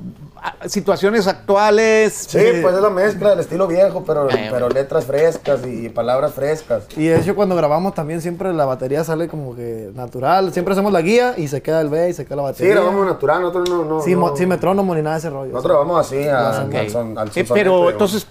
situaciones 0.67 1.25
actuales. 1.25 2.13
Sí, 2.29 2.37
pues 2.61 2.75
es 2.75 2.81
la 2.81 2.89
mezcla 2.91 3.31
del 3.31 3.39
estilo 3.39 3.65
viejo, 3.65 4.03
pero, 4.05 4.29
Eh, 4.29 4.49
pero 4.51 4.69
letras 4.69 5.05
frescas 5.05 5.61
y 5.65 5.89
palabras 5.89 6.33
frescas. 6.35 6.83
Y 6.95 7.07
de 7.07 7.17
hecho 7.19 7.35
cuando 7.35 7.55
grabamos 7.55 7.95
también 7.95 8.21
siempre 8.21 8.53
la 8.53 8.65
batería 8.65 9.03
sale 9.03 9.27
como 9.27 9.55
que 9.55 9.89
natural, 9.95 10.53
siempre 10.53 10.73
hacemos 10.73 10.93
la 10.93 11.01
guía 11.01 11.33
y 11.35 11.47
se 11.47 11.63
queda 11.63 11.81
el 11.81 11.89
B 11.89 12.09
y 12.09 12.13
se 12.13 12.25
queda 12.25 12.35
la 12.35 12.41
Sí, 12.43 12.47
batería. 12.51 12.75
grabamos 12.75 13.07
natural, 13.07 13.41
nosotros 13.41 13.69
no. 13.69 13.85
no 13.85 14.01
sin, 14.03 14.13
no, 14.13 14.19
mo- 14.27 14.37
sin 14.37 14.47
metrónomo 14.49 14.93
ni 14.93 15.01
nada 15.01 15.15
de 15.15 15.19
ese 15.19 15.29
rollo. 15.31 15.51
Nosotros 15.51 15.77
vamos 15.79 15.99
así 16.05 16.27
a- 16.27 16.63
Ok. 16.67 16.75
al 16.75 16.89
son. 16.91 17.17
Al 17.17 17.27
Eh, 17.27 17.31
sonsonete, 17.31 17.53
pero 17.55 17.71
digamos. 17.71 17.91
entonces, 17.93 18.27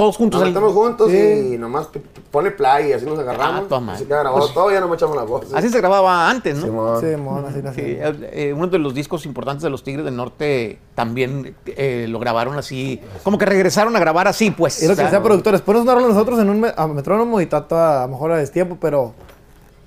todos 0.00 0.16
juntos. 0.16 0.40
Nos 0.40 0.48
metemos 0.48 0.72
juntos 0.72 1.10
Sí. 1.10 1.50
y 1.54 1.58
nomás 1.58 1.88
pone 2.30 2.50
play 2.50 2.88
y 2.88 2.92
así 2.94 3.04
nos 3.04 3.18
agarramos. 3.18 3.66
Ah, 3.70 3.80
madre. 3.80 3.96
así 3.96 4.04
queda 4.06 4.20
grabado 4.20 4.40
Pues- 4.40 4.54
todo 4.54 4.70
y 4.70 4.74
ya 4.74 4.80
nos 4.80 4.94
echamos 4.94 5.14
la 5.16 5.24
voz. 5.24 5.52
Así 5.52 5.68
se 5.68 5.78
grababa 5.78 6.30
antes, 6.30 6.56
¿no? 6.56 6.62
Simón. 6.66 7.00
Sí, 7.00 7.06
mon, 7.16 7.44
así 7.44 7.60
la 7.60 7.74
Sí, 7.74 7.98
hacemos. 8.00 8.16
eh, 8.32 8.54
uno 8.56 8.66
de 8.68 8.78
los 8.78 8.94
discos 8.94 9.26
importantes 9.26 9.62
de 9.62 9.68
los 9.70 9.82
Tigres 9.84 10.04
del 10.06 10.16
Norte 10.16 10.78
también 10.94 11.54
eh, 11.66 12.06
lo 12.08 12.18
grabaron 12.18 12.56
así, 12.56 13.00
como 13.22 13.36
que 13.36 13.44
regresaron 13.44 13.94
a 13.94 14.00
grabar 14.00 14.26
así, 14.26 14.50
pues. 14.50 14.82
Y 14.82 14.88
lo 14.88 14.96
que 14.96 15.08
sea, 15.08 15.22
productores, 15.22 15.60
pones 15.60 15.82
una 15.82 15.94
rola 15.94 16.08
nosotros 16.08 16.38
en 16.40 16.48
un 16.48 16.60
me- 16.60 16.72
a 16.74 16.86
metrónomo 16.86 17.40
y 17.42 17.46
toda, 17.46 18.02
a 18.02 18.06
lo 18.06 18.12
mejor 18.12 18.32
a 18.32 18.36
destiempo, 18.38 18.78
pero 18.80 19.12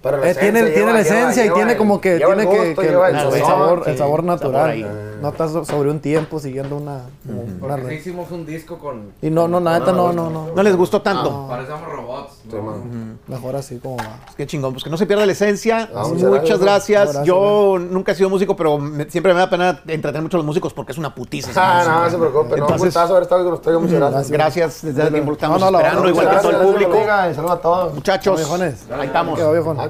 Pero 0.03 0.17
la 0.17 0.29
eh, 0.29 0.35
tiene, 0.35 0.59
esencia 0.59 0.73
tiene 0.75 0.93
la 0.93 1.01
lleva- 1.01 1.17
esencia 1.17 1.43
lleva 1.43 1.55
y 1.55 1.57
tiene 1.57 1.71
el- 1.71 1.77
como 1.79 1.99
que 2.01 2.17
lleva 2.19 2.35
tiene 2.35 2.43
el 2.43 2.49
que, 2.59 2.65
gusto, 2.67 2.81
que 2.81 2.87
lleva 2.89 3.09
el, 3.09 3.15
el 3.15 3.21
el 3.21 3.31
sabor, 3.31 3.47
sabor, 3.47 3.83
sí, 3.85 3.91
el 3.91 3.97
sabor 3.97 4.19
sabor 4.19 4.23
natural. 4.25 4.69
ahí. 4.69 4.85
no 5.23 5.29
estás 5.29 5.51
so- 5.53 5.63
sobre 5.63 5.89
un 5.89 6.01
tiempo 6.01 6.37
siguiendo 6.39 6.75
una, 6.75 7.03
una 7.25 7.57
Porque 7.61 7.81
sí 7.83 7.87
re- 7.87 7.95
hicimos 7.95 8.29
un 8.31 8.45
disco 8.45 8.77
con. 8.77 9.13
Y 9.21 9.29
no, 9.29 9.47
no, 9.47 9.61
la 9.61 9.79
neta 9.79 9.93
no, 9.93 10.11
no, 10.11 10.29
no. 10.29 10.49
No 10.53 10.63
les 10.63 10.75
gustó 10.75 11.01
tanto. 11.01 11.47
Parecemos 11.47 11.81
robots. 11.89 12.33
¿no? 12.43 12.51
Simón. 12.51 13.19
Mejor 13.27 13.55
así 13.55 13.79
como 13.79 13.95
va. 13.95 14.19
Qué 14.35 14.45
chingón, 14.45 14.73
pues 14.73 14.83
que 14.83 14.89
no 14.89 14.97
se 14.97 15.05
pierda 15.05 15.25
la 15.25 15.31
esencia. 15.31 15.89
Ah, 15.95 16.03
muchas 16.05 16.23
Muchas 16.29 16.59
gracias. 16.59 16.59
gracias. 16.59 17.05
No, 17.05 17.11
gracias, 17.13 17.25
Yo 17.25 17.77
nunca 17.79 18.11
he 18.11 18.15
sido 18.15 18.29
músico, 18.29 18.57
pero 18.57 18.77
me- 18.77 19.09
siempre 19.09 19.33
me 19.33 19.39
da 19.39 19.49
pena 19.49 19.79
entretener 19.87 20.21
mucho 20.23 20.35
a 20.35 20.39
los 20.39 20.45
músicos 20.45 20.73
porque 20.73 20.91
es 20.91 20.97
una 20.97 21.15
putiza. 21.15 21.51
Ah, 21.55 21.83
no, 21.87 22.03
no 22.03 22.09
se 22.09 22.17
preocupe. 22.17 22.49
No, 22.49 22.53
un 22.55 22.59
Entonces- 22.63 22.85
gustazo 22.87 23.13
haber 23.13 23.23
estado 23.23 23.45
con 23.45 23.53
ustedes. 23.53 23.79
Muchas 23.79 23.99
gracias. 23.99 24.31
Gracias, 24.31 24.81
desde 24.83 25.01
hace 25.03 25.11
tiempo 25.11 25.31
estamos 25.31 25.61
No, 25.61 25.71
no, 25.71 25.77
esperando, 25.79 26.09
igual 26.09 26.29
que 26.29 26.35
todo 26.35 26.49
el 26.51 26.57
público. 26.73 26.93
saludos 27.05 27.51
a 27.51 27.61
todos. 27.61 27.93
Muchachos, 27.93 28.51
ahí 28.91 29.07
estamos. 29.07 29.39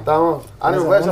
Estamos. 0.04 0.44
Ánimo, 0.60 0.84
pues, 0.84 1.06